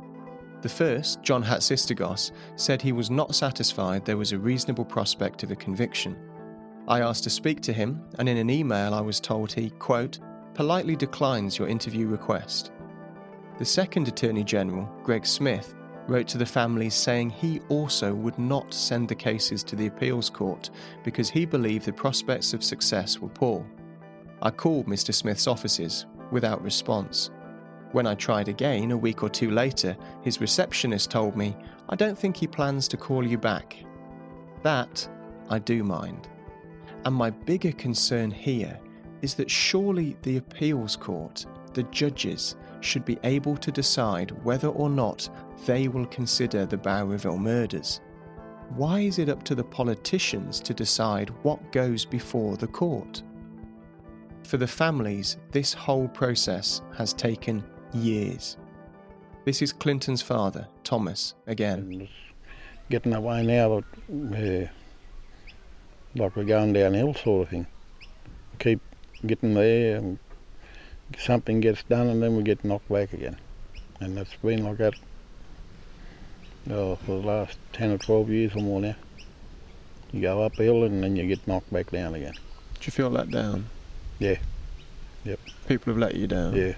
The 0.64 0.70
first, 0.70 1.22
John 1.22 1.44
Hatzistergos, 1.44 2.32
said 2.56 2.80
he 2.80 2.92
was 2.92 3.10
not 3.10 3.34
satisfied 3.34 4.02
there 4.02 4.16
was 4.16 4.32
a 4.32 4.38
reasonable 4.38 4.86
prospect 4.86 5.42
of 5.42 5.50
a 5.50 5.56
conviction. 5.56 6.16
I 6.88 7.02
asked 7.02 7.24
to 7.24 7.30
speak 7.30 7.60
to 7.60 7.72
him, 7.74 8.02
and 8.18 8.30
in 8.30 8.38
an 8.38 8.48
email 8.48 8.94
I 8.94 9.02
was 9.02 9.20
told 9.20 9.52
he, 9.52 9.68
quote, 9.68 10.20
politely 10.54 10.96
declines 10.96 11.58
your 11.58 11.68
interview 11.68 12.06
request. 12.06 12.72
The 13.58 13.64
second 13.66 14.08
Attorney 14.08 14.42
General, 14.42 14.88
Greg 15.02 15.26
Smith, 15.26 15.74
wrote 16.08 16.28
to 16.28 16.38
the 16.38 16.46
families 16.46 16.94
saying 16.94 17.28
he 17.28 17.60
also 17.68 18.14
would 18.14 18.38
not 18.38 18.72
send 18.72 19.06
the 19.06 19.14
cases 19.14 19.62
to 19.64 19.76
the 19.76 19.88
appeals 19.88 20.30
court 20.30 20.70
because 21.02 21.28
he 21.28 21.44
believed 21.44 21.84
the 21.84 21.92
prospects 21.92 22.54
of 22.54 22.64
success 22.64 23.18
were 23.18 23.28
poor. 23.28 23.66
I 24.40 24.50
called 24.50 24.86
Mr. 24.86 25.12
Smith's 25.12 25.46
offices 25.46 26.06
without 26.30 26.62
response. 26.62 27.30
When 27.94 28.08
I 28.08 28.16
tried 28.16 28.48
again 28.48 28.90
a 28.90 28.96
week 28.96 29.22
or 29.22 29.28
two 29.28 29.52
later, 29.52 29.96
his 30.22 30.40
receptionist 30.40 31.12
told 31.12 31.36
me, 31.36 31.56
I 31.88 31.94
don't 31.94 32.18
think 32.18 32.36
he 32.36 32.48
plans 32.48 32.88
to 32.88 32.96
call 32.96 33.24
you 33.24 33.38
back. 33.38 33.76
That 34.64 35.08
I 35.48 35.60
do 35.60 35.84
mind. 35.84 36.26
And 37.04 37.14
my 37.14 37.30
bigger 37.30 37.70
concern 37.70 38.32
here 38.32 38.80
is 39.22 39.34
that 39.34 39.48
surely 39.48 40.16
the 40.22 40.38
appeals 40.38 40.96
court, 40.96 41.46
the 41.72 41.84
judges, 41.84 42.56
should 42.80 43.04
be 43.04 43.16
able 43.22 43.56
to 43.58 43.70
decide 43.70 44.32
whether 44.42 44.70
or 44.70 44.90
not 44.90 45.28
they 45.64 45.86
will 45.86 46.06
consider 46.06 46.66
the 46.66 46.76
Bowraville 46.76 47.38
murders. 47.38 48.00
Why 48.70 49.02
is 49.02 49.20
it 49.20 49.28
up 49.28 49.44
to 49.44 49.54
the 49.54 49.62
politicians 49.62 50.58
to 50.62 50.74
decide 50.74 51.30
what 51.44 51.70
goes 51.70 52.04
before 52.04 52.56
the 52.56 52.66
court? 52.66 53.22
For 54.42 54.56
the 54.56 54.66
families, 54.66 55.36
this 55.52 55.72
whole 55.72 56.08
process 56.08 56.82
has 56.96 57.12
taken 57.12 57.62
years. 57.94 58.56
This 59.44 59.62
is 59.62 59.72
Clinton's 59.72 60.22
father, 60.22 60.68
Thomas, 60.84 61.34
again. 61.46 62.08
Getting 62.90 63.14
away 63.14 63.44
now, 63.44 63.78
uh, 63.78 64.66
like 66.14 66.36
we're 66.36 66.44
going 66.44 66.72
downhill 66.72 67.14
sort 67.14 67.42
of 67.42 67.48
thing. 67.50 67.66
Keep 68.58 68.80
getting 69.26 69.54
there, 69.54 69.96
and 69.96 70.18
something 71.18 71.60
gets 71.60 71.82
done, 71.84 72.08
and 72.08 72.22
then 72.22 72.36
we 72.36 72.42
get 72.42 72.64
knocked 72.64 72.88
back 72.90 73.12
again. 73.12 73.36
And 74.00 74.16
that's 74.16 74.34
been 74.36 74.64
like 74.64 74.78
that 74.78 74.94
oh, 76.70 76.96
for 76.96 77.20
the 77.20 77.26
last 77.26 77.58
10 77.72 77.92
or 77.92 77.98
12 77.98 78.30
years 78.30 78.54
or 78.54 78.62
more 78.62 78.80
now. 78.80 78.96
You 80.12 80.20
go 80.20 80.42
uphill 80.42 80.84
and 80.84 81.02
then 81.02 81.16
you 81.16 81.26
get 81.26 81.46
knocked 81.46 81.72
back 81.72 81.90
down 81.90 82.14
again. 82.14 82.34
Do 82.34 82.82
you 82.82 82.92
feel 82.92 83.10
let 83.10 83.30
down? 83.30 83.68
Yeah. 84.18 84.36
Yep. 85.24 85.40
People 85.66 85.92
have 85.92 86.00
let 86.00 86.14
you 86.14 86.26
down? 86.26 86.54
Yeah. 86.54 86.74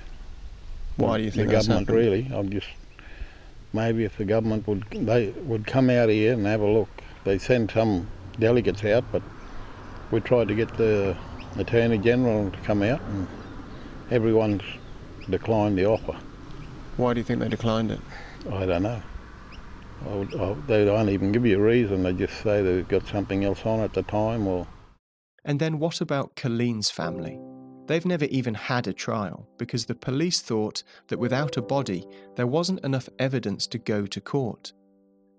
Why 0.96 1.18
do 1.18 1.24
you 1.24 1.30
think 1.30 1.48
the 1.48 1.54
that's 1.54 1.66
government 1.68 1.88
happened? 1.88 2.06
really? 2.06 2.30
I'm 2.34 2.50
just 2.50 2.68
maybe 3.72 4.04
if 4.04 4.16
the 4.16 4.24
government 4.24 4.66
would 4.66 4.84
they 4.90 5.28
would 5.44 5.66
come 5.66 5.90
out 5.90 6.08
here 6.08 6.32
and 6.32 6.46
have 6.46 6.60
a 6.60 6.66
look. 6.66 6.88
They 7.24 7.38
send 7.38 7.70
some 7.70 8.08
delegates 8.38 8.84
out, 8.84 9.04
but 9.12 9.22
we 10.10 10.20
tried 10.20 10.48
to 10.48 10.54
get 10.54 10.76
the 10.76 11.16
attorney 11.58 11.98
general 11.98 12.50
to 12.50 12.58
come 12.58 12.82
out, 12.82 13.00
and 13.00 13.26
everyone's 14.10 14.62
declined 15.28 15.76
the 15.76 15.86
offer. 15.86 16.16
Why 16.96 17.14
do 17.14 17.20
you 17.20 17.24
think 17.24 17.40
they 17.40 17.48
declined 17.48 17.90
it? 17.90 18.00
I 18.50 18.64
don't 18.64 18.82
know. 18.82 19.02
I 20.06 20.14
would, 20.14 20.34
I, 20.34 20.54
they 20.66 20.84
don't 20.84 21.08
even 21.08 21.32
give 21.32 21.44
you 21.44 21.58
a 21.58 21.62
reason. 21.62 22.02
They 22.02 22.12
just 22.12 22.42
say 22.42 22.62
they've 22.62 22.86
got 22.86 23.06
something 23.06 23.44
else 23.44 23.64
on 23.66 23.80
at 23.80 23.92
the 23.92 24.02
time, 24.02 24.46
or 24.46 24.66
And 25.44 25.58
then 25.60 25.78
what 25.78 26.00
about 26.00 26.36
Colleen's 26.36 26.90
family? 26.90 27.38
They've 27.86 28.04
never 28.04 28.24
even 28.26 28.54
had 28.54 28.88
a 28.88 28.92
trial 28.92 29.48
because 29.58 29.86
the 29.86 29.94
police 29.94 30.40
thought 30.40 30.82
that 31.08 31.18
without 31.18 31.56
a 31.56 31.62
body, 31.62 32.06
there 32.34 32.46
wasn't 32.46 32.84
enough 32.84 33.08
evidence 33.18 33.66
to 33.68 33.78
go 33.78 34.06
to 34.06 34.20
court. 34.20 34.72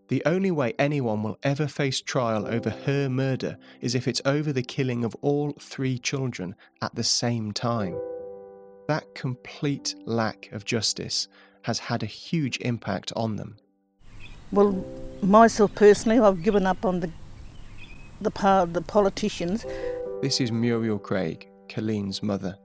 The 0.07 0.23
only 0.25 0.51
way 0.51 0.73
anyone 0.79 1.21
will 1.23 1.37
ever 1.43 1.67
face 1.67 1.99
trial 1.99 2.47
over 2.47 2.69
her 2.69 3.09
murder 3.09 3.57
is 3.81 3.93
if 3.93 4.07
it's 4.07 4.21
over 4.23 4.53
the 4.53 4.63
killing 4.63 5.03
of 5.03 5.15
all 5.21 5.51
three 5.59 5.97
children 5.97 6.55
at 6.81 6.95
the 6.95 7.03
same 7.03 7.51
time. 7.51 7.99
That 8.87 9.13
complete 9.15 9.95
lack 10.05 10.49
of 10.53 10.63
justice 10.63 11.27
has 11.63 11.79
had 11.79 12.03
a 12.03 12.05
huge 12.05 12.57
impact 12.59 13.11
on 13.17 13.35
them. 13.35 13.57
Well, 14.53 14.85
myself 15.21 15.75
personally, 15.75 16.19
I've 16.19 16.41
given 16.41 16.65
up 16.65 16.85
on 16.85 17.01
the 17.01 17.11
the 18.21 18.31
part 18.31 18.73
the 18.73 18.81
politicians. 18.81 19.65
This 20.21 20.39
is 20.41 20.51
Muriel 20.51 20.97
Craig, 20.97 21.47
Colleen's 21.69 22.23
mother. 22.23 22.57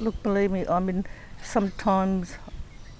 Look, 0.00 0.22
believe 0.22 0.50
me, 0.50 0.66
I 0.66 0.80
mean, 0.80 1.06
sometimes 1.42 2.36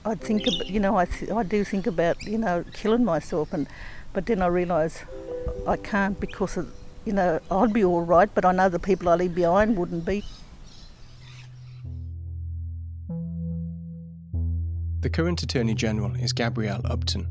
I 0.05 0.15
think, 0.15 0.47
you 0.69 0.81
know, 0.81 0.97
I 0.97 1.07
th- 1.07 1.31
I 1.31 1.43
do 1.43 1.65
think 1.65 1.87
about, 1.87 2.23
you 2.23 2.39
know, 2.39 2.65
killing 2.73 3.05
myself, 3.05 3.53
and 3.53 3.67
but 4.13 4.27
then 4.27 4.43
I 4.43 4.47
realise 4.47 5.03
I 5.67 5.77
can't 5.77 6.19
because 6.21 6.57
of, 6.57 6.73
you 7.05 7.13
know, 7.13 7.41
I'd 7.51 7.73
be 7.73 7.85
all 7.85 8.03
right, 8.03 8.33
but 8.35 8.45
I 8.45 8.53
know 8.53 8.69
the 8.69 8.79
people 8.79 9.09
I 9.09 9.17
leave 9.17 9.35
behind 9.35 9.77
wouldn't 9.77 10.05
be. 10.05 10.25
The 15.01 15.11
current 15.11 15.43
Attorney 15.43 15.75
General 15.75 16.15
is 16.15 16.33
Gabrielle 16.33 16.81
Upton. 16.85 17.27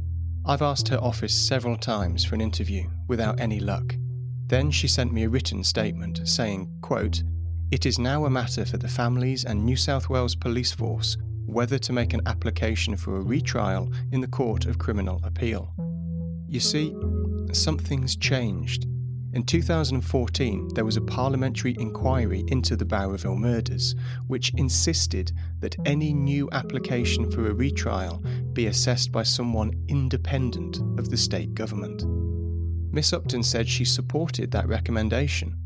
I've 0.46 0.62
asked 0.62 0.90
her 0.90 0.98
office 0.98 1.34
several 1.34 1.78
times 1.78 2.26
for 2.26 2.36
an 2.36 2.42
interview 2.42 2.90
without 3.08 3.40
any 3.40 3.60
luck. 3.60 3.96
Then 4.48 4.72
she 4.72 4.88
sent 4.88 5.14
me 5.14 5.24
a 5.24 5.30
written 5.30 5.64
statement 5.64 6.28
saying, 6.28 6.70
quote, 6.82 7.24
It 7.74 7.88
is 7.88 7.98
now 7.98 8.26
a 8.26 8.30
matter 8.30 8.66
for 8.66 8.78
the 8.78 8.88
families 8.88 9.46
and 9.46 9.66
New 9.66 9.76
South 9.76 10.08
Wales 10.08 10.36
Police 10.36 10.72
Force 10.72 11.18
whether 11.48 11.80
to 11.80 11.92
make 11.92 12.14
an 12.14 12.22
application 12.28 12.96
for 12.96 13.18
a 13.18 13.22
retrial 13.24 13.92
in 14.12 14.22
the 14.22 14.28
Court 14.28 14.68
of 14.68 14.78
Criminal 14.78 15.20
Appeal. 15.24 15.74
You 16.48 16.60
see, 16.60 16.96
something's 17.52 18.16
changed. 18.16 18.86
In 19.34 19.44
2014, 19.44 20.76
there 20.76 20.86
was 20.86 20.98
a 20.98 21.02
parliamentary 21.02 21.76
inquiry 21.80 22.44
into 22.50 22.76
the 22.76 22.86
Bowraville 22.86 23.40
murders, 23.40 23.96
which 24.28 24.54
insisted 24.54 25.32
that 25.60 25.76
any 25.84 26.14
new 26.14 26.50
application 26.52 27.32
for 27.32 27.48
a 27.48 27.56
retrial 27.56 28.24
be 28.54 28.68
assessed 28.68 29.12
by 29.12 29.24
someone 29.24 29.74
independent 29.88 30.78
of 31.00 31.10
the 31.10 31.18
state 31.18 31.56
government. 31.56 32.04
Miss 32.94 33.14
Upton 33.14 33.42
said 33.42 33.68
she 33.68 33.84
supported 33.84 34.52
that 34.52 34.68
recommendation. 34.68 35.58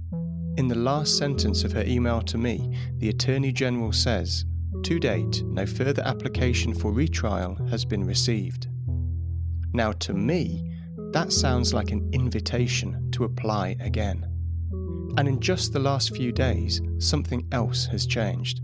In 0.57 0.67
the 0.67 0.73
last 0.73 1.19
sentence 1.19 1.63
of 1.63 1.71
her 1.73 1.83
email 1.83 2.19
to 2.23 2.35
me, 2.35 2.75
the 2.97 3.09
Attorney 3.09 3.51
General 3.51 3.91
says, 3.91 4.43
To 4.85 4.99
date, 4.99 5.43
no 5.43 5.67
further 5.67 6.01
application 6.01 6.73
for 6.73 6.91
retrial 6.91 7.55
has 7.69 7.85
been 7.85 8.03
received. 8.03 8.67
Now, 9.73 9.91
to 9.91 10.15
me, 10.15 10.73
that 11.11 11.31
sounds 11.31 11.75
like 11.75 11.91
an 11.91 12.09
invitation 12.11 13.11
to 13.11 13.25
apply 13.25 13.75
again. 13.79 14.25
And 15.17 15.27
in 15.27 15.39
just 15.39 15.73
the 15.73 15.79
last 15.79 16.15
few 16.15 16.31
days, 16.31 16.81
something 16.97 17.47
else 17.51 17.85
has 17.85 18.07
changed. 18.07 18.61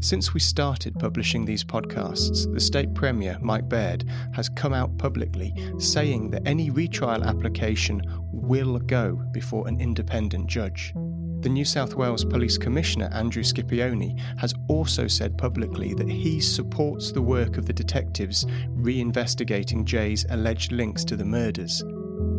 Since 0.00 0.34
we 0.34 0.40
started 0.40 0.98
publishing 0.98 1.46
these 1.46 1.64
podcasts, 1.64 2.52
the 2.52 2.60
State 2.60 2.92
Premier, 2.94 3.38
Mike 3.40 3.68
Baird, 3.68 4.04
has 4.34 4.50
come 4.50 4.74
out 4.74 4.98
publicly 4.98 5.54
saying 5.78 6.30
that 6.32 6.46
any 6.46 6.68
retrial 6.68 7.24
application 7.24 8.02
will 8.30 8.78
go 8.78 9.22
before 9.32 9.66
an 9.68 9.80
independent 9.80 10.46
judge. 10.46 10.92
The 11.40 11.48
New 11.48 11.64
South 11.64 11.94
Wales 11.94 12.22
Police 12.22 12.58
Commissioner, 12.58 13.08
Andrew 13.12 13.42
Scipione, 13.42 14.20
has 14.38 14.52
also 14.68 15.06
said 15.06 15.38
publicly 15.38 15.94
that 15.94 16.08
he 16.08 16.38
supports 16.38 17.12
the 17.12 17.22
work 17.22 17.56
of 17.56 17.64
the 17.64 17.72
detectives 17.72 18.44
reinvestigating 18.76 19.86
Jay's 19.86 20.26
alleged 20.28 20.70
links 20.70 21.02
to 21.06 21.16
the 21.16 21.24
murders, 21.24 21.80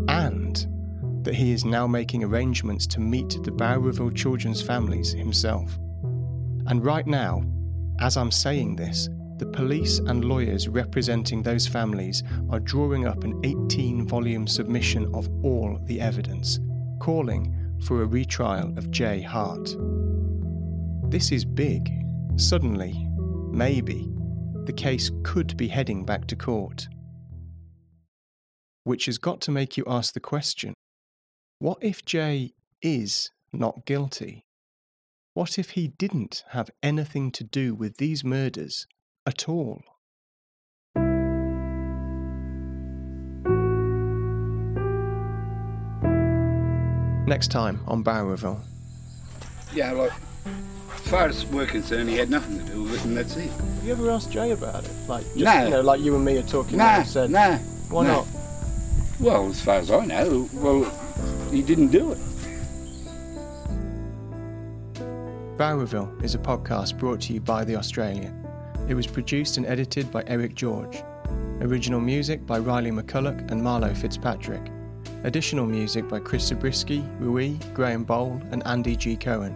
and 0.07 0.67
that 1.25 1.33
he 1.33 1.51
is 1.51 1.65
now 1.65 1.87
making 1.87 2.23
arrangements 2.23 2.85
to 2.87 2.99
meet 2.99 3.29
the 3.41 3.51
Bowraville 3.51 4.15
children's 4.15 4.61
families 4.61 5.13
himself. 5.13 5.79
And 6.67 6.85
right 6.85 7.07
now, 7.07 7.43
as 7.99 8.17
I'm 8.17 8.31
saying 8.31 8.75
this, 8.75 9.09
the 9.37 9.47
police 9.47 9.97
and 9.97 10.23
lawyers 10.23 10.67
representing 10.67 11.41
those 11.41 11.65
families 11.65 12.21
are 12.51 12.59
drawing 12.59 13.07
up 13.07 13.23
an 13.23 13.41
18 13.43 14.07
volume 14.07 14.45
submission 14.45 15.09
of 15.15 15.27
all 15.43 15.79
the 15.85 15.99
evidence, 15.99 16.59
calling 16.99 17.57
for 17.83 18.01
a 18.01 18.05
retrial 18.05 18.77
of 18.77 18.91
Jay 18.91 19.21
Hart. 19.21 19.75
This 21.09 21.31
is 21.31 21.43
big. 21.43 21.91
Suddenly, 22.37 23.07
maybe, 23.51 24.09
the 24.65 24.73
case 24.73 25.11
could 25.23 25.57
be 25.57 25.67
heading 25.67 26.05
back 26.05 26.27
to 26.27 26.35
court. 26.35 26.87
Which 28.83 29.05
has 29.05 29.17
got 29.17 29.41
to 29.41 29.51
make 29.51 29.77
you 29.77 29.83
ask 29.87 30.13
the 30.13 30.19
question 30.19 30.73
what 31.59 31.77
if 31.81 32.03
Jay 32.03 32.53
is 32.81 33.29
not 33.53 33.85
guilty? 33.85 34.45
What 35.33 35.59
if 35.59 35.71
he 35.71 35.87
didn't 35.87 36.43
have 36.49 36.71
anything 36.81 37.31
to 37.33 37.43
do 37.43 37.75
with 37.75 37.97
these 37.97 38.23
murders 38.23 38.87
at 39.25 39.47
all? 39.47 39.81
Next 47.31 47.47
time 47.47 47.79
on 47.87 48.03
Bowraville. 48.03 48.59
Yeah, 49.73 49.93
like, 49.93 50.11
as 50.93 51.01
far 51.09 51.27
as 51.29 51.45
we're 51.45 51.65
concerned, 51.65 52.09
he 52.09 52.17
had 52.17 52.29
nothing 52.29 52.59
to 52.59 52.65
do 52.65 52.83
with 52.83 52.95
it, 52.95 53.05
and 53.05 53.15
that's 53.15 53.37
it. 53.37 53.49
Have 53.49 53.83
you 53.85 53.93
ever 53.93 54.11
asked 54.11 54.31
Jay 54.33 54.51
about 54.51 54.83
it? 54.83 54.91
Like, 55.07 55.23
just, 55.23 55.37
No. 55.37 55.63
you 55.63 55.69
know, 55.69 55.79
like 55.79 56.01
you 56.01 56.13
and 56.13 56.25
me 56.25 56.35
are 56.39 56.43
talking 56.43 56.77
Nah, 56.77 56.97
and 56.97 57.07
said, 57.07 57.29
nah. 57.29 57.55
why 57.89 58.05
nah. 58.05 58.13
not? 58.15 58.27
Well, 59.21 59.47
as 59.47 59.61
far 59.61 59.75
as 59.75 59.89
I 59.89 60.03
know, 60.03 60.49
well, 60.55 60.83
he 61.51 61.61
didn't 61.61 61.87
do 61.87 62.11
it. 62.11 62.17
Bowraville 65.57 66.21
is 66.25 66.35
a 66.35 66.37
podcast 66.37 66.99
brought 66.99 67.21
to 67.21 67.33
you 67.33 67.39
by 67.39 67.63
The 67.63 67.77
Australian. 67.77 68.45
It 68.89 68.93
was 68.93 69.07
produced 69.07 69.55
and 69.55 69.65
edited 69.65 70.11
by 70.11 70.25
Eric 70.27 70.53
George. 70.53 71.01
Original 71.61 72.01
music 72.01 72.45
by 72.45 72.59
Riley 72.59 72.91
McCulloch 72.91 73.49
and 73.49 73.61
Marlo 73.61 73.95
Fitzpatrick. 73.95 74.69
Additional 75.23 75.67
music 75.67 76.09
by 76.09 76.19
Chris 76.19 76.47
Zabriskie, 76.47 77.03
Rui, 77.19 77.57
Graham 77.73 78.03
Bowl, 78.03 78.41
and 78.51 78.65
Andy 78.65 78.95
G. 78.95 79.15
Cohen. 79.15 79.55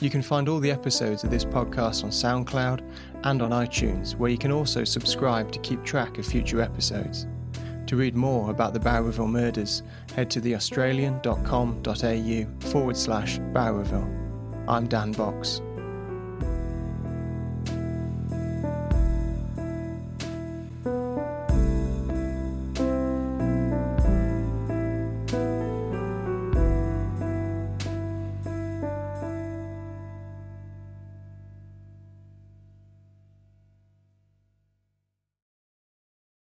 You 0.00 0.10
can 0.10 0.22
find 0.22 0.48
all 0.48 0.60
the 0.60 0.70
episodes 0.70 1.24
of 1.24 1.30
this 1.30 1.44
podcast 1.44 2.04
on 2.04 2.10
SoundCloud 2.10 2.82
and 3.24 3.42
on 3.42 3.50
iTunes, 3.50 4.14
where 4.16 4.30
you 4.30 4.38
can 4.38 4.52
also 4.52 4.84
subscribe 4.84 5.50
to 5.52 5.58
keep 5.60 5.82
track 5.82 6.18
of 6.18 6.26
future 6.26 6.60
episodes. 6.60 7.26
To 7.86 7.96
read 7.96 8.14
more 8.14 8.50
about 8.50 8.74
the 8.74 8.80
Bowraville 8.80 9.30
murders, 9.30 9.82
head 10.14 10.30
to 10.30 10.40
theaustralian.com.au 10.40 12.70
forward 12.70 12.96
slash 12.96 13.38
Bowraville. 13.38 14.14
I'm 14.68 14.86
Dan 14.86 15.12
Box. 15.12 15.62